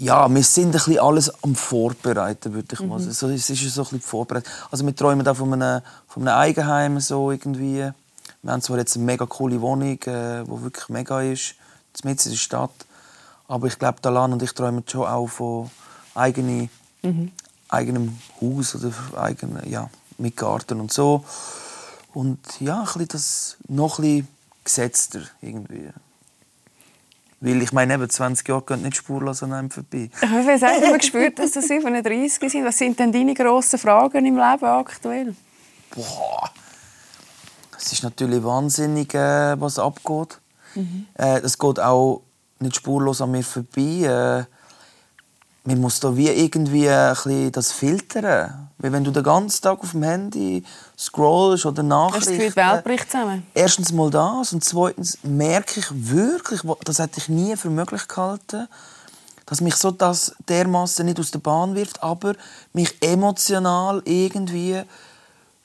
Ja, 0.00 0.32
wir 0.32 0.44
sind 0.44 0.66
ein 0.66 0.72
bisschen 0.72 1.00
alles 1.00 1.42
am 1.42 1.56
Vorbereiten, 1.56 2.54
würde 2.54 2.68
ich 2.72 2.80
mal 2.80 3.00
mhm. 3.00 3.10
sagen. 3.10 3.14
So, 3.14 3.28
es 3.30 3.50
ist 3.50 3.74
so 3.74 3.80
ein 3.80 3.84
bisschen 3.84 4.00
vorbereitet. 4.00 4.48
Also 4.70 4.86
wir 4.86 4.94
träumen 4.94 5.24
da 5.24 5.34
von 5.34 5.52
einem, 5.52 5.82
von 6.06 6.26
einem 6.26 6.38
Eigenheim 6.38 7.00
so 7.00 7.32
irgendwie. 7.32 7.90
Wir 8.42 8.52
haben 8.52 8.62
zwar 8.62 8.78
jetzt 8.78 8.94
eine 8.94 9.04
mega 9.04 9.26
coole 9.26 9.60
Wohnung, 9.60 10.00
äh, 10.04 10.44
die 10.44 10.62
wirklich 10.62 10.88
mega 10.88 11.20
ist, 11.20 11.56
mitten 12.04 12.28
in 12.28 12.30
der 12.30 12.38
Stadt. 12.38 12.70
Aber 13.48 13.66
ich 13.66 13.76
glaube, 13.76 13.98
Dalan 14.00 14.32
und 14.32 14.42
ich 14.42 14.52
träumen 14.52 14.84
schon 14.86 15.04
auch 15.04 15.26
von 15.26 15.68
eigene, 16.18 16.68
mhm. 17.02 17.32
eigenem 17.68 18.18
Haus 18.40 18.74
oder 18.74 18.92
eigene, 19.16 19.66
ja, 19.68 19.88
mit 20.18 20.36
Garten 20.36 20.80
und 20.80 20.92
so. 20.92 21.24
Und 22.14 22.38
ja, 22.60 22.84
ein 22.96 23.06
das 23.06 23.56
noch 23.68 23.98
ein 23.98 24.02
bisschen 24.02 24.28
gesetzter 24.64 25.20
irgendwie. 25.40 25.88
Weil 27.40 27.62
ich 27.62 27.72
meine, 27.72 27.94
eben 27.94 28.10
20 28.10 28.48
Jahre 28.48 28.62
gehen 28.62 28.82
nicht 28.82 28.96
spurlos 28.96 29.42
an 29.42 29.52
einem 29.52 29.70
vorbei. 29.70 30.10
Ich 30.22 30.28
habe 30.62 30.84
immer 30.86 30.98
gespürt, 30.98 31.38
dass 31.38 31.52
du 31.52 31.62
37 31.62 32.50
sind. 32.50 32.64
Was 32.64 32.78
sind 32.78 32.98
denn 32.98 33.12
deine 33.12 33.34
grossen 33.34 33.78
Fragen 33.78 34.26
im 34.26 34.36
Leben 34.36 34.64
aktuell? 34.64 35.36
Boah. 35.94 36.50
Es 37.76 37.92
ist 37.92 38.02
natürlich 38.02 38.42
wahnsinnig, 38.42 39.14
äh, 39.14 39.60
was 39.60 39.78
abgeht. 39.78 40.40
Mhm. 40.74 41.06
Äh, 41.14 41.40
das 41.40 41.56
geht 41.56 41.78
auch 41.78 42.22
nicht 42.58 42.74
spurlos 42.74 43.20
an 43.20 43.30
mir 43.30 43.44
vorbei. 43.44 44.46
Äh, 44.48 44.57
man 45.68 45.80
muss 45.82 46.00
da 46.00 46.16
wie 46.16 46.28
irgendwie 46.28 46.88
ein 46.88 47.52
das 47.52 47.72
filtern. 47.72 48.68
Weil 48.78 48.92
wenn 48.92 49.04
du 49.04 49.10
den 49.10 49.22
ganzen 49.22 49.60
Tag 49.60 49.80
auf 49.80 49.90
dem 49.90 50.02
Handy 50.02 50.64
scrollst 50.96 51.66
oder 51.66 51.82
Nachrichten... 51.82 52.32
Hast 52.32 52.40
du 52.40 52.48
die 52.48 52.56
Welt 52.56 52.84
bricht 52.84 53.10
zusammen? 53.10 53.46
Erstens 53.52 53.92
mal 53.92 54.08
das 54.10 54.52
und 54.54 54.64
zweitens 54.64 55.18
merke 55.22 55.80
ich 55.80 55.86
wirklich, 55.90 56.62
das 56.84 56.98
hätte 56.98 57.18
ich 57.18 57.28
nie 57.28 57.54
für 57.56 57.68
möglich 57.68 58.08
gehalten, 58.08 58.66
dass 59.44 59.60
mich 59.60 59.74
so 59.76 59.90
das 59.90 60.34
dermaßen 60.48 61.04
nicht 61.04 61.20
aus 61.20 61.32
der 61.32 61.40
Bahn 61.40 61.74
wirft, 61.74 62.02
aber 62.02 62.34
mich 62.72 62.96
emotional 63.02 64.00
irgendwie 64.04 64.82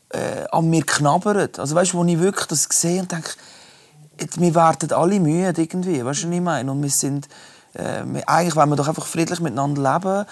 äh, 0.10 0.46
an 0.52 0.70
mir 0.70 0.84
knabbert. 0.84 1.60
Also 1.60 1.76
weißt 1.76 1.94
du, 1.94 1.98
wo 2.00 2.04
ich 2.04 2.20
wirklich 2.20 2.48
das 2.48 2.68
sehe 2.70 3.02
und 3.02 3.12
denke, 3.12 3.32
wir 4.36 4.56
werden 4.56 4.92
alle 4.92 5.20
müde 5.20 5.62
irgendwie, 5.62 6.04
weißt 6.04 6.24
du, 6.24 6.28
was 6.28 6.36
ich 6.36 6.42
meine? 6.42 6.72
Und 6.72 6.84
wir 6.84 6.90
sind, 6.90 7.30
äh, 7.74 8.04
eigentlich 8.26 8.56
wollen 8.56 8.70
wir 8.70 8.76
doch 8.76 8.88
einfach 8.88 9.06
friedlich 9.06 9.40
miteinander 9.40 9.94
leben, 9.94 10.26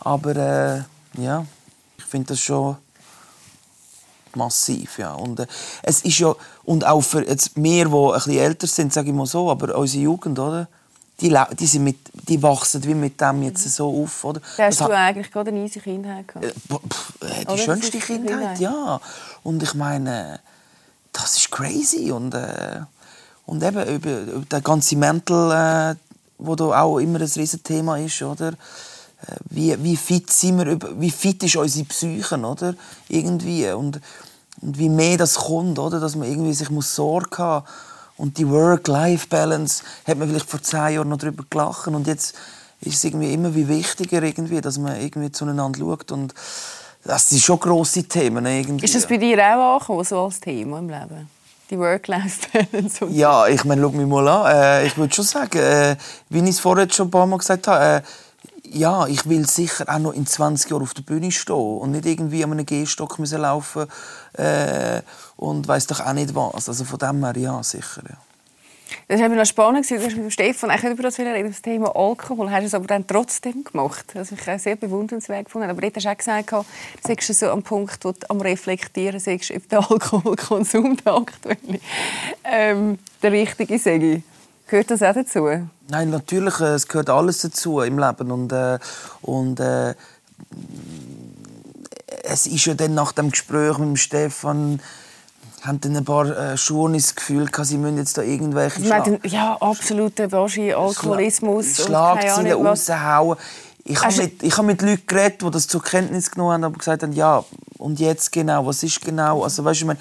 aber 0.00 0.36
äh, 0.36 0.82
ja, 1.22 1.46
ich 1.96 2.04
finde 2.04 2.28
das 2.28 2.40
schon 2.40 2.76
massiv, 4.34 4.98
ja. 4.98 5.14
Und 5.14 5.40
äh, 5.40 5.46
es 5.82 6.02
ist 6.02 6.18
ja, 6.18 6.34
und 6.64 6.86
auch 6.86 7.00
für 7.00 7.26
jetzt 7.26 7.52
wir, 7.54 7.84
die 7.86 7.94
ein 7.94 8.12
bisschen 8.12 8.38
älter 8.38 8.66
sind, 8.66 8.92
sage 8.92 9.08
ich 9.08 9.14
mal 9.14 9.26
so, 9.26 9.50
aber 9.50 9.76
unsere 9.76 10.02
Jugend, 10.02 10.38
oder? 10.38 10.68
Die, 11.20 11.32
die, 11.60 11.66
sind 11.66 11.84
mit, 11.84 11.98
die 12.28 12.42
wachsen 12.42 12.82
wie 12.82 12.94
mit 12.94 13.20
dem 13.20 13.44
jetzt 13.44 13.62
so 13.72 14.02
auf, 14.02 14.24
oder? 14.24 14.40
hast 14.58 14.80
das 14.80 14.88
du 14.88 14.92
eigentlich 14.92 15.30
gerade 15.30 15.50
eine 15.50 15.60
easy 15.60 15.78
Kindheit 15.78 16.26
gehabt? 16.26 16.44
Äh, 16.44 16.50
die 17.42 17.46
oder 17.46 17.56
schönste 17.56 17.98
Kindheit, 17.98 18.30
Kindheit, 18.30 18.58
ja. 18.58 19.00
Und 19.44 19.62
ich 19.62 19.74
meine, 19.74 20.40
das 21.12 21.36
ist 21.36 21.52
crazy 21.52 22.10
und 22.10 22.34
äh, 22.34 22.80
und 23.46 23.62
eben 23.62 23.82
über, 23.82 24.20
über 24.22 24.44
der 24.50 24.60
ganze 24.60 24.96
Mental, 24.96 25.92
äh, 25.92 25.96
wo 26.38 26.54
da 26.54 26.82
auch 26.82 26.98
immer 26.98 27.20
ein 27.20 27.30
Riesenthema 27.36 27.98
ist, 27.98 28.22
oder? 28.22 28.48
Äh, 28.48 29.36
wie, 29.50 29.82
wie 29.82 29.96
fit 29.96 30.30
sind 30.30 30.58
wir, 30.58 30.78
wie 31.00 31.10
fit 31.10 31.42
ist 31.42 31.56
unsere 31.56 31.86
Psyche, 31.86 32.38
oder? 32.38 32.74
Irgendwie. 33.08 33.70
Und, 33.70 34.00
und 34.60 34.78
wie 34.78 34.88
mehr 34.88 35.16
das 35.16 35.34
kommt, 35.34 35.78
oder? 35.78 36.00
Dass 36.00 36.16
man 36.16 36.28
irgendwie 36.28 36.54
sich 36.54 36.70
muss 36.70 36.94
Sorge 36.94 37.38
haben 37.38 37.66
Und 38.16 38.38
die 38.38 38.48
Work-Life-Balance 38.48 39.82
hat 40.06 40.18
man 40.18 40.28
vielleicht 40.28 40.48
vor 40.48 40.62
zehn 40.62 40.94
Jahren 40.94 41.08
noch 41.08 41.18
darüber 41.18 41.44
gelacht. 41.48 41.88
Und 41.88 42.06
jetzt 42.06 42.34
ist 42.80 42.96
es 42.96 43.04
irgendwie 43.04 43.32
immer 43.32 43.54
wie 43.54 43.66
wichtiger, 43.66 44.22
irgendwie, 44.22 44.60
dass 44.60 44.78
man 44.78 45.00
irgendwie 45.00 45.32
zueinander 45.32 45.78
schaut. 45.78 46.12
Und 46.12 46.34
das 47.04 47.28
sind 47.28 47.42
schon 47.42 47.58
grosse 47.58 48.04
Themen. 48.04 48.46
Irgendwie. 48.46 48.84
Ist 48.84 48.94
das 48.94 49.06
bei 49.06 49.16
dir 49.16 49.38
auch 49.38 49.74
angekommen, 49.74 50.04
so 50.04 50.20
als 50.20 50.40
Thema 50.40 50.78
im 50.78 50.88
Leben? 50.88 51.28
Die 51.70 51.78
Work-Life-Balance? 51.78 53.06
Ja, 53.10 53.46
ich 53.46 53.64
meine, 53.64 53.82
schau 53.82 53.90
mich 53.90 54.06
mal 54.06 54.28
an. 54.28 54.54
Äh, 54.54 54.86
ich 54.86 54.96
würde 54.96 55.14
schon 55.14 55.24
sagen, 55.24 55.58
äh, 55.58 55.96
wie 56.28 56.40
ich 56.40 56.50
es 56.50 56.60
vorher 56.60 56.90
schon 56.90 57.08
ein 57.08 57.10
paar 57.10 57.26
Mal 57.26 57.38
gesagt 57.38 57.68
habe, 57.68 57.84
äh, 57.84 58.02
ja, 58.70 59.06
ich 59.06 59.28
will 59.28 59.46
sicher 59.48 59.84
auch 59.88 59.98
noch 59.98 60.12
in 60.12 60.26
20 60.26 60.70
Jahren 60.70 60.82
auf 60.82 60.94
der 60.94 61.02
Bühne 61.02 61.30
stehen 61.30 61.78
und 61.78 61.92
nicht 61.92 62.06
irgendwie 62.06 62.42
an 62.44 62.52
einem 62.52 62.66
Gehstock 62.66 63.18
müssen 63.18 63.40
laufen 63.40 63.86
äh, 64.34 65.00
und 65.36 65.66
weiß 65.66 65.86
doch 65.86 66.00
auch 66.00 66.12
nicht 66.12 66.34
was. 66.34 66.68
Also 66.68 66.84
von 66.84 66.98
dem 66.98 67.24
her, 67.24 67.36
ja, 67.36 67.62
sicher, 67.62 68.02
ja. 68.08 68.16
Das 69.08 69.20
war 69.20 69.28
noch 69.28 69.44
spannend. 69.44 69.90
Du 69.90 69.96
hast 69.96 70.16
mit 70.16 70.32
Stefan 70.32 70.70
eigentlich 70.70 70.92
über 70.92 71.02
das, 71.04 71.18
reden, 71.18 71.48
das 71.48 71.62
Thema 71.62 71.94
Alkohol. 71.94 72.50
Hast 72.50 72.62
du 72.62 72.66
es 72.66 72.74
aber 72.74 72.86
dann 72.86 73.06
trotzdem 73.06 73.64
gemacht. 73.64 74.06
Das 74.14 74.30
habe 74.30 74.56
ich 74.56 74.62
sehr 74.62 74.76
bewundernswert 74.76 75.46
gefunden. 75.46 75.68
Aber 75.70 75.80
dort 75.80 75.96
hast 75.96 76.04
du 76.04 76.10
auch 76.10 76.16
gesagt, 76.16 76.52
du 76.52 77.14
bist 77.14 77.34
so 77.34 77.50
am 77.50 77.62
Punkt, 77.62 78.04
wo 78.04 78.12
du 78.12 78.18
am 78.28 78.40
Reflektieren 78.40 79.20
bist, 79.22 79.50
ob 79.50 79.68
der 79.68 79.78
Alkoholkonsum 79.90 80.96
der 81.04 81.14
aktuelle 81.14 81.80
ähm, 82.44 82.98
der 83.22 83.32
richtige 83.32 83.78
sei. 83.78 84.22
Gehört 84.66 84.90
das 84.90 85.02
auch 85.02 85.14
dazu? 85.14 85.68
Nein, 85.88 86.10
natürlich, 86.10 86.58
äh, 86.60 86.74
es 86.74 86.88
gehört 86.88 87.10
alles 87.10 87.42
dazu 87.42 87.80
im 87.80 87.98
Leben. 87.98 88.30
Und, 88.30 88.52
äh, 88.52 88.78
und 89.22 89.60
äh, 89.60 89.94
es 92.22 92.46
ist 92.46 92.64
ja 92.64 92.74
dann 92.74 92.94
nach 92.94 93.12
dem 93.12 93.30
Gespräch 93.30 93.78
mit 93.78 93.98
Stefan 93.98 94.80
haben 95.64 95.80
dann 95.80 95.96
ein 95.96 96.04
paar 96.04 96.26
äh, 96.26 96.56
Schuhe 96.56 96.92
das 96.92 97.14
Gefühl, 97.14 97.46
gehabt, 97.46 97.68
sie 97.68 97.78
müssen 97.78 97.96
jetzt 97.96 98.18
da 98.18 98.22
irgendwelche 98.22 98.82
Schla 98.82 99.04
Ja, 99.24 99.56
absoluter 99.60 100.24
Alkoholismus. 100.32 101.76
Schlagzeilen 101.76 102.52
raushauen. 102.52 103.38
Ich 103.86 104.02
habe 104.02 104.16
mit, 104.16 104.42
ich 104.42 104.56
hab 104.56 104.64
mit 104.64 104.80
Leuten 104.80 105.06
geredet, 105.06 105.42
die 105.42 105.50
das 105.50 105.66
zur 105.66 105.82
Kenntnis 105.82 106.30
genommen 106.30 106.52
haben, 106.52 106.64
aber 106.64 106.78
gesagt 106.78 107.02
haben, 107.02 107.12
ja, 107.12 107.44
und 107.78 108.00
jetzt 108.00 108.32
genau, 108.32 108.66
was 108.66 108.82
ist 108.82 109.00
genau? 109.02 109.42
Also, 109.42 109.62
weißt, 109.64 109.80
ich 109.80 109.86
meine, 109.86 109.98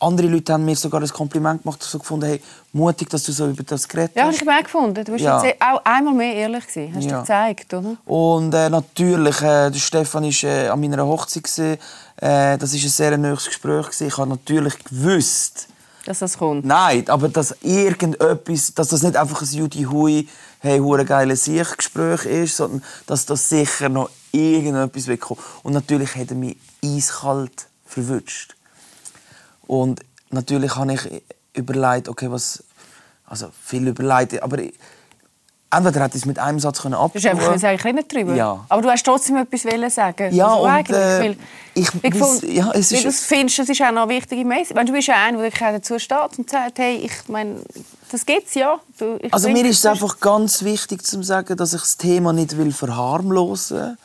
andere 0.00 0.26
Leute 0.28 0.52
haben 0.52 0.64
mir 0.64 0.76
sogar 0.76 1.00
ein 1.02 1.08
Kompliment 1.08 1.62
gemacht, 1.62 1.82
so 1.82 1.98
gefunden, 1.98 2.26
hey, 2.26 2.40
mutig, 2.72 3.08
dass 3.10 3.22
du 3.24 3.32
so 3.32 3.48
über 3.48 3.62
das 3.62 3.86
geredet 3.86 4.12
hast. 4.16 4.24
Ja, 4.24 4.30
ich 4.30 4.40
habe 4.40 4.58
auch 4.58 4.62
gefunden. 4.62 5.04
Du 5.04 5.12
bist 5.12 5.24
ja. 5.24 5.42
jetzt 5.42 5.60
auch 5.62 5.80
einmal 5.84 6.14
mehr 6.14 6.34
ehrlich 6.34 6.66
gewesen. 6.66 6.94
Hast 6.94 7.04
ja. 7.04 7.12
du 7.12 7.20
gezeigt, 7.20 7.74
oder? 7.74 7.96
Und 8.06 8.54
äh, 8.54 8.70
natürlich, 8.70 9.40
äh, 9.42 9.70
der 9.70 9.78
Stefan 9.78 10.24
war 10.24 10.50
äh, 10.50 10.68
an 10.68 10.80
meiner 10.80 11.06
Hochzeit. 11.06 11.44
Gewesen. 11.44 11.78
Äh, 12.16 12.58
das 12.58 12.72
war 12.72 12.80
ein 12.80 12.88
sehr 12.88 13.18
nahes 13.18 13.46
Gespräch. 13.46 13.86
Gewesen. 13.86 14.06
Ich 14.06 14.16
habe 14.16 14.30
natürlich 14.30 14.78
gewusst, 14.84 15.68
dass 16.06 16.20
das 16.20 16.38
kommt. 16.38 16.64
Nein, 16.64 17.08
aber 17.08 17.28
dass 17.28 17.56
irgendetwas, 17.62 18.74
dass 18.74 18.88
das 18.88 19.02
nicht 19.02 19.16
einfach 19.16 19.42
ein 19.42 19.48
Judy 19.48 19.82
Hui, 19.84 20.28
hey, 20.60 20.78
hure 20.78 21.04
geile 21.04 21.36
Sichtgespräch 21.36 22.24
ist, 22.24 22.56
sondern 22.56 22.82
dass 23.06 23.26
das 23.26 23.48
sicher 23.48 23.88
noch 23.88 24.10
irgendetwas 24.32 25.06
wird 25.06 25.20
kommen. 25.20 25.40
Und 25.62 25.74
natürlich 25.74 26.14
hat 26.16 26.30
er 26.30 26.36
mich 26.36 26.56
eiskalt 26.82 27.66
verwünscht. 27.84 28.56
Und 29.70 30.00
natürlich 30.30 30.74
habe 30.74 30.94
ich 30.94 31.22
überlegt, 31.52 32.08
okay, 32.08 32.28
was, 32.28 32.64
also 33.24 33.50
viel 33.64 33.86
überlegt, 33.86 34.42
aber 34.42 34.58
ich, 34.58 34.74
entweder 35.70 36.02
hätte 36.02 36.16
ich 36.16 36.22
es 36.24 36.26
mit 36.26 36.40
einem 36.40 36.58
Satz 36.58 36.82
können 36.82 36.94
abtun. 36.94 37.22
Du 37.22 37.28
hast 37.28 37.36
einfach 37.38 37.56
sagen, 37.56 37.76
ich 37.76 37.84
rede 37.84 37.94
nicht 37.94 38.12
drüber. 38.12 38.34
Ja. 38.34 38.64
Aber 38.68 38.82
du 38.82 38.90
hast 38.90 39.04
trotzdem 39.04 39.36
etwas 39.36 39.94
sagen. 39.94 40.34
Ja, 40.34 40.48
also 40.48 40.64
und, 40.64 40.90
äh, 40.90 41.20
weil, 41.20 41.36
ich, 41.74 41.88
ich 42.02 42.14
fand, 42.16 42.42
ja, 42.42 42.72
es 42.72 42.90
ist, 42.90 43.04
du 43.04 43.12
findest, 43.12 43.60
das 43.60 43.68
ist 43.68 43.80
auch 43.80 43.92
noch 43.92 44.08
eine 44.08 44.10
wichtige 44.16 44.44
Message. 44.44 44.84
Du 44.86 44.92
bist 44.92 45.06
ja 45.06 45.14
einer, 45.24 45.38
der 45.38 45.72
dazu 45.72 46.00
steht 46.00 46.36
und 46.36 46.50
sagt, 46.50 46.80
hey, 46.80 46.96
ich 46.96 47.28
meine, 47.28 47.60
das 48.10 48.26
gibt's 48.26 48.54
ja. 48.54 48.80
Du, 48.98 49.20
also 49.30 49.48
mir 49.50 49.64
ist 49.66 49.78
es 49.78 49.86
einfach 49.86 50.18
ganz 50.18 50.64
wichtig 50.64 51.04
zu 51.04 51.22
sagen, 51.22 51.56
dass 51.56 51.74
ich 51.74 51.80
das 51.80 51.96
Thema 51.96 52.32
nicht 52.32 52.56
will 52.56 52.72
verharmlosen 52.72 53.78
will. 53.78 53.96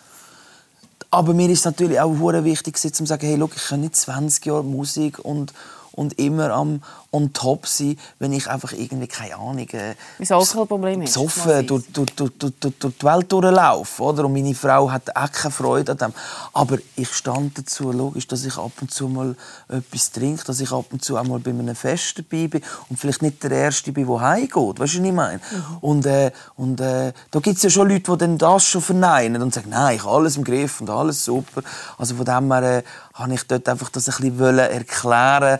Aber 1.09 1.33
mir 1.33 1.49
ist 1.49 1.65
natürlich 1.65 1.99
auch 1.99 2.19
wichtig, 2.43 2.77
zu 2.77 3.05
sagen, 3.05 3.27
hey, 3.27 3.35
look, 3.35 3.55
ich 3.55 3.63
kann 3.67 3.81
nicht 3.81 3.95
20 3.95 4.45
Jahre 4.45 4.63
Musik 4.63 5.19
und, 5.19 5.53
und 5.91 6.19
immer 6.19 6.51
am 6.51 6.81
on 7.15 7.31
top 7.31 7.65
sein, 7.65 7.97
wenn 8.19 8.33
ich 8.33 8.47
einfach 8.49 8.73
irgendwie, 8.73 9.07
keine 9.07 9.35
Ahnung, 9.35 9.67
äh, 9.69 9.95
ein 10.19 10.29
Alkoholproblem 10.29 11.03
ist. 11.03 11.13
Besoffen 11.13 11.65
durch, 11.65 11.83
durch, 11.91 12.13
durch, 12.15 12.31
durch, 12.37 12.73
durch 12.79 12.97
die 12.97 13.05
Welt 13.05 13.31
durchlaufe. 13.31 14.03
Oder? 14.03 14.25
Und 14.25 14.33
meine 14.33 14.53
Frau 14.53 14.91
hat 14.91 15.15
auch 15.15 15.31
keine 15.31 15.51
Freude 15.51 15.93
an 15.93 15.97
dem. 15.97 16.13
Aber 16.53 16.77
ich 16.95 17.11
stand 17.13 17.57
dazu, 17.57 17.91
logisch, 17.91 18.27
dass 18.27 18.43
ich 18.43 18.57
ab 18.57 18.71
und 18.81 18.91
zu 18.91 19.07
mal 19.07 19.35
etwas 19.69 20.11
trinke, 20.11 20.43
dass 20.43 20.59
ich 20.59 20.71
ab 20.71 20.85
und 20.91 21.03
zu 21.03 21.17
auch 21.17 21.23
mal 21.23 21.39
bei 21.39 21.51
einem 21.51 21.75
Fest 21.75 22.17
dabei 22.17 22.47
bin 22.47 22.61
und 22.89 22.99
vielleicht 22.99 23.21
nicht 23.21 23.41
der 23.43 23.51
Erste 23.51 23.91
bin, 23.91 24.07
der 24.07 24.21
heimgeht. 24.21 24.79
Weißt 24.79 24.95
du, 24.95 24.99
was 24.99 25.05
ich 25.05 25.13
meine? 25.13 25.37
Mhm. 25.37 25.77
Und, 25.81 26.05
äh, 26.05 26.31
und 26.55 26.81
äh, 26.81 27.13
da 27.31 27.39
gibt 27.39 27.57
es 27.57 27.63
ja 27.63 27.69
schon 27.69 27.89
Leute, 27.89 28.11
die 28.11 28.17
dann 28.17 28.37
das 28.37 28.65
schon 28.65 28.81
verneinen 28.81 29.41
und 29.41 29.53
sagen, 29.53 29.69
nein, 29.69 29.95
ich 29.95 30.03
habe 30.03 30.15
alles 30.15 30.37
im 30.37 30.43
Griff 30.43 30.81
und 30.81 30.89
alles 30.89 31.23
super. 31.23 31.61
Also 31.97 32.15
von 32.15 32.25
dem 32.25 32.51
her 32.51 32.79
äh, 32.79 32.83
habe 33.13 33.33
ich 33.33 33.43
dort 33.47 33.69
einfach 33.69 33.89
das 33.89 34.09
ein 34.09 34.31
bisschen 34.31 34.59
erklären 34.59 35.59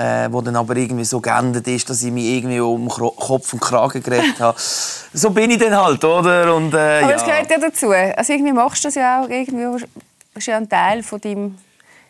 äh, 0.00 0.32
wo 0.32 0.40
dann 0.40 0.56
aber 0.56 0.76
irgendwie 0.76 1.04
so 1.04 1.20
geendet 1.20 1.68
ist, 1.68 1.90
dass 1.90 2.02
ich 2.02 2.10
mich 2.10 2.24
irgendwie 2.24 2.60
um 2.60 2.88
Kopf 2.88 3.52
und 3.52 3.60
Kragen 3.60 4.02
geredet 4.02 4.40
habe. 4.40 4.58
so 4.58 5.30
bin 5.30 5.50
ich 5.50 5.58
dann 5.58 5.76
halt, 5.76 6.02
oder? 6.02 6.54
Und, 6.54 6.72
äh, 6.72 7.02
aber 7.02 7.14
es 7.14 7.22
ja. 7.22 7.28
gehört 7.28 7.50
ja 7.50 7.58
dazu. 7.58 7.90
Also 7.90 8.32
irgendwie 8.32 8.52
machst 8.52 8.82
du 8.82 8.88
das 8.88 8.94
ja 8.94 9.22
auch 9.22 9.28
irgendwie, 9.28 9.82
das 9.82 9.88
ist 10.36 10.46
ja 10.46 10.56
ein 10.56 10.68
Teil 10.68 11.02
von 11.02 11.20
deinem 11.20 11.58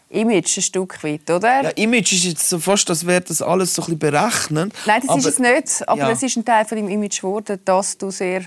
Image 0.08 0.58
ein 0.58 0.62
Stück 0.62 1.02
weit, 1.02 1.28
oder? 1.30 1.62
Ja, 1.64 1.70
Image 1.70 2.12
ist 2.12 2.24
jetzt 2.24 2.48
so 2.48 2.60
fast, 2.60 2.88
als 2.90 3.04
wäre 3.04 3.22
das 3.22 3.42
alles 3.42 3.74
so 3.74 3.82
ein 3.82 3.98
bisschen 3.98 3.98
berechnen. 3.98 4.72
Nein, 4.86 5.00
das 5.00 5.10
aber, 5.10 5.18
ist 5.18 5.26
es 5.26 5.38
nicht. 5.40 5.88
Aber 5.88 6.00
ja. 6.00 6.10
es 6.10 6.22
ist 6.22 6.36
ein 6.36 6.44
Teil 6.44 6.64
von 6.66 6.78
deinem 6.78 6.90
Image 6.90 7.20
geworden, 7.20 7.58
dass 7.64 7.98
du 7.98 8.10
sehr 8.12 8.42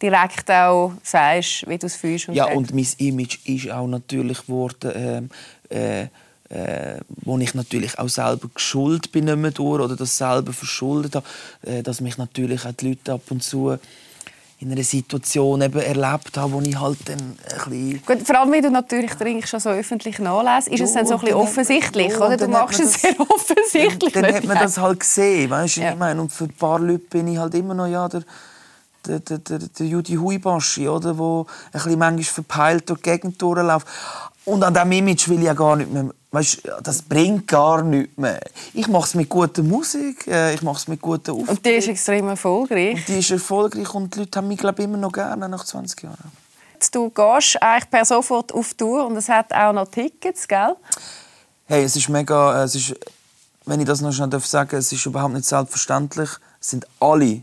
direkt 0.00 0.50
auch 0.50 0.92
sagst, 1.02 1.68
wie 1.68 1.76
du 1.76 1.86
es 1.86 1.96
fühlst. 1.96 2.28
Und 2.28 2.34
ja, 2.34 2.46
und 2.46 2.74
mein 2.74 2.86
Image 2.98 3.38
ist 3.44 3.70
auch 3.70 3.86
natürlich 3.86 4.46
geworden, 4.46 5.30
äh, 5.70 6.02
äh, 6.02 6.08
äh, 6.48 7.00
wo 7.08 7.38
ich 7.38 7.54
natürlich 7.54 7.98
auch 7.98 8.08
selber 8.08 8.48
geschuldet 8.54 9.12
bin 9.12 9.26
durch, 9.26 9.58
oder 9.58 9.96
das 9.96 10.16
selber 10.16 10.52
verschuldet 10.52 11.16
habe, 11.16 11.26
äh, 11.62 11.82
dass 11.82 12.00
mich 12.00 12.18
natürlich 12.18 12.64
auch 12.66 12.72
die 12.72 12.90
Leute 12.90 13.12
ab 13.12 13.22
und 13.30 13.42
zu 13.42 13.78
in 14.58 14.72
einer 14.72 14.82
Situation 14.82 15.60
eben 15.60 15.78
erlebt 15.78 16.36
habe, 16.36 16.52
wo 16.52 16.60
ich 16.62 16.80
halt 16.80 16.98
dann 17.06 17.18
ein 17.18 17.70
bisschen... 17.70 18.02
Gut, 18.06 18.26
vor 18.26 18.40
allem, 18.40 18.52
wenn 18.52 18.62
du 18.62 18.70
natürlich 18.70 19.12
trinkst, 19.12 19.50
schon 19.50 19.60
so 19.60 19.68
öffentlich 19.68 20.18
nachlässt, 20.18 20.68
ist 20.68 20.80
es 20.80 20.94
dann 20.94 21.06
so 21.06 21.14
ein 21.14 21.20
bisschen 21.20 21.36
offensichtlich, 21.36 22.18
man, 22.18 22.28
oder? 22.28 22.36
Du 22.38 22.48
machst 22.48 22.80
es 22.80 22.94
sehr 22.94 23.14
offensichtlich. 23.20 24.14
Dann, 24.14 24.22
dann 24.22 24.34
hat 24.34 24.44
man 24.44 24.58
das 24.58 24.78
halt 24.78 25.00
gesehen, 25.00 25.50
weißt 25.50 25.76
du, 25.76 25.80
ja. 25.82 25.90
ich 25.90 25.98
meine, 25.98 26.22
und 26.22 26.32
für 26.32 26.44
ein 26.44 26.54
paar 26.54 26.80
Leute 26.80 27.04
bin 27.10 27.28
ich 27.28 27.36
halt 27.36 27.54
immer 27.54 27.74
noch, 27.74 27.86
ja, 27.86 28.08
der, 28.08 28.22
der, 29.06 29.20
der, 29.20 29.38
der, 29.38 29.58
der 29.58 29.86
Judy 29.86 30.14
Huibaschi, 30.14 30.88
oder, 30.88 31.18
wo 31.18 31.42
ein 31.42 31.72
bisschen 31.72 31.98
manchmal 31.98 32.24
verpeilt 32.24 32.88
durch 32.88 33.02
die 33.02 33.10
Gegend 33.10 33.42
durchläuft. 33.42 33.86
Und 34.46 34.64
an 34.64 34.72
diesem 34.72 34.92
Image 34.92 35.28
will 35.28 35.38
ich 35.38 35.44
ja 35.44 35.54
gar 35.54 35.76
nicht 35.76 35.92
mehr. 35.92 36.10
Weißt, 36.36 36.68
das 36.82 37.00
bringt 37.00 37.48
gar 37.48 37.82
nichts 37.82 38.14
mehr. 38.18 38.42
Ich 38.74 38.88
mache 38.88 39.06
es 39.06 39.14
mit 39.14 39.26
guter 39.26 39.62
Musik, 39.62 40.26
äh, 40.26 40.52
ich 40.52 40.60
mache 40.60 40.76
es 40.76 40.86
mit 40.86 41.00
guten 41.00 41.30
Auftritten. 41.30 41.50
Und 41.50 41.64
die 41.64 41.70
ist 41.70 41.88
extrem 41.88 42.28
erfolgreich. 42.28 42.96
Und 42.96 43.08
die 43.08 43.20
ist 43.20 43.30
erfolgreich 43.30 43.94
und 43.94 44.14
die 44.14 44.18
Leute 44.18 44.36
haben 44.36 44.48
mich 44.48 44.58
glaube 44.58 44.82
immer 44.82 44.98
noch 44.98 45.12
gerne 45.12 45.48
nach 45.48 45.64
20 45.64 46.02
Jahren. 46.02 46.32
Du 46.92 47.08
gehst 47.08 47.62
eigentlich 47.62 47.90
per 47.90 48.04
sofort 48.04 48.52
auf 48.52 48.74
Tour 48.74 49.06
und 49.06 49.16
es 49.16 49.30
hat 49.30 49.50
auch 49.54 49.72
noch 49.72 49.88
Tickets, 49.90 50.46
gell? 50.46 50.76
Hey, 51.64 51.84
es 51.84 51.96
ist 51.96 52.10
mega, 52.10 52.64
es 52.64 52.74
ist, 52.74 52.94
wenn 53.64 53.80
ich 53.80 53.86
das 53.86 54.02
noch 54.02 54.12
schnell 54.12 54.28
sagen 54.40 54.68
darf, 54.68 54.78
es 54.78 54.92
ist 54.92 55.06
überhaupt 55.06 55.32
nicht 55.32 55.46
selbstverständlich. 55.46 56.28
Es 56.60 56.68
sind 56.68 56.86
alle, 57.00 57.40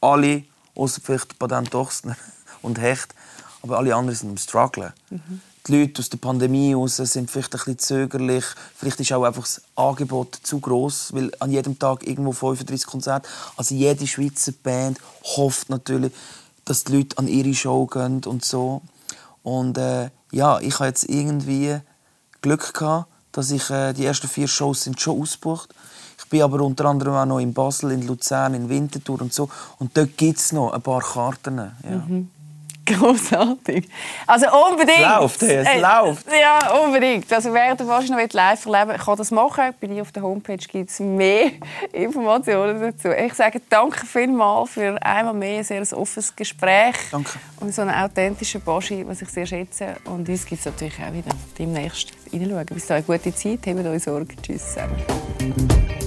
alle, 0.00 0.44
außer 0.74 1.02
vielleicht 1.04 1.38
Patent 1.38 1.74
Ochsner 1.74 2.16
und 2.62 2.80
Hecht, 2.80 3.14
aber 3.62 3.76
alle 3.76 3.94
anderen 3.94 4.16
sind 4.16 4.30
am 4.30 4.38
Struggeln. 4.38 4.94
Mhm 5.10 5.42
die 5.66 5.78
Leute 5.78 6.00
aus 6.00 6.08
der 6.08 6.18
Pandemie 6.18 6.72
raus 6.74 6.96
sind 6.96 7.30
vielleicht 7.30 7.54
ein 7.54 7.58
bisschen 7.58 7.78
zögerlich. 7.78 8.44
Vielleicht 8.74 9.00
ist 9.00 9.12
auch 9.12 9.24
einfach 9.24 9.42
das 9.42 9.62
Angebot 9.76 10.38
zu 10.42 10.58
groß, 10.58 11.12
weil 11.14 11.30
an 11.38 11.50
jedem 11.50 11.78
Tag 11.78 12.06
irgendwo 12.06 12.32
35 12.32 12.86
Konzerte. 12.86 13.28
Also 13.56 13.74
jede 13.74 14.06
Schweizer 14.06 14.52
Band 14.52 14.98
hofft 15.36 15.68
natürlich, 15.68 16.12
dass 16.64 16.84
die 16.84 16.96
Leute 16.96 17.18
an 17.18 17.28
ihre 17.28 17.54
Show 17.54 17.86
gehen 17.86 18.22
und 18.24 18.44
so. 18.44 18.82
Und 19.42 19.76
äh, 19.78 20.10
ja, 20.32 20.60
ich 20.60 20.74
habe 20.74 20.86
jetzt 20.86 21.08
irgendwie 21.08 21.78
Glück 22.42 22.74
gehabt, 22.74 23.08
dass 23.32 23.50
ich 23.50 23.70
äh, 23.70 23.92
die 23.92 24.06
ersten 24.06 24.28
vier 24.28 24.48
Shows 24.48 24.84
sind 24.84 25.00
schon 25.00 25.20
ausgebucht. 25.20 25.74
Ich 26.18 26.28
bin 26.28 26.42
aber 26.42 26.62
unter 26.62 26.86
anderem 26.86 27.14
auch 27.14 27.26
noch 27.26 27.38
in 27.38 27.52
Basel, 27.52 27.92
in 27.92 28.06
Luzern, 28.06 28.54
in 28.54 28.68
Winterthur 28.68 29.20
und 29.20 29.32
so. 29.32 29.48
Und 29.78 29.96
dort 29.96 30.16
gibt 30.16 30.38
es 30.38 30.52
noch 30.52 30.72
ein 30.72 30.82
paar 30.82 31.00
Karten. 31.00 31.58
Ja. 31.58 31.72
Mhm. 31.90 32.30
Großartig. 32.98 33.88
Also 34.26 34.46
unbedingt. 34.68 35.00
Es 35.00 35.18
läuft, 35.20 35.42
es 35.42 35.66
Äh, 35.68 35.80
läuft. 35.80 36.26
Ja, 36.40 36.72
unbedingt. 36.84 37.32
Also 37.32 37.52
wer 37.52 37.74
den 37.74 37.86
wahrscheinlich 37.86 38.28
noch 38.28 38.34
live 38.34 38.66
erleben 38.66 38.90
will, 38.90 38.98
kann 38.98 39.16
das 39.16 39.30
machen. 39.30 39.74
Bei 39.80 39.86
dir 39.86 40.02
auf 40.02 40.12
der 40.12 40.22
Homepage 40.22 40.56
gibt 40.56 40.90
es 40.90 41.00
mehr 41.00 41.50
Informationen 41.92 42.80
dazu. 42.80 43.08
Ich 43.08 43.34
sage 43.34 43.60
danke 43.68 44.04
vielmals 44.06 44.70
für 44.70 44.96
einmal 45.02 45.34
mehr 45.34 45.58
ein 45.58 45.64
sehr 45.64 45.82
offenes 45.96 46.34
Gespräch. 46.34 46.96
Danke. 47.10 47.32
Und 47.60 47.74
so 47.74 47.82
einen 47.82 47.94
authentischen 47.94 48.60
Boschi, 48.60 49.06
was 49.06 49.22
ich 49.22 49.28
sehr 49.28 49.46
schätze. 49.46 49.96
Und 50.04 50.28
uns 50.28 50.46
gibt 50.46 50.60
es 50.60 50.66
natürlich 50.66 50.94
auch 50.98 51.12
wieder 51.12 51.34
demnächst 51.58 52.12
reinschauen. 52.32 52.66
Bis 52.66 52.86
dahin, 52.86 53.06
gute 53.06 53.34
Zeit, 53.34 53.60
habt 53.66 53.86
euch 53.86 54.02
Sorge. 54.02 54.34
Tschüss 54.42 54.74
zusammen. 54.74 55.99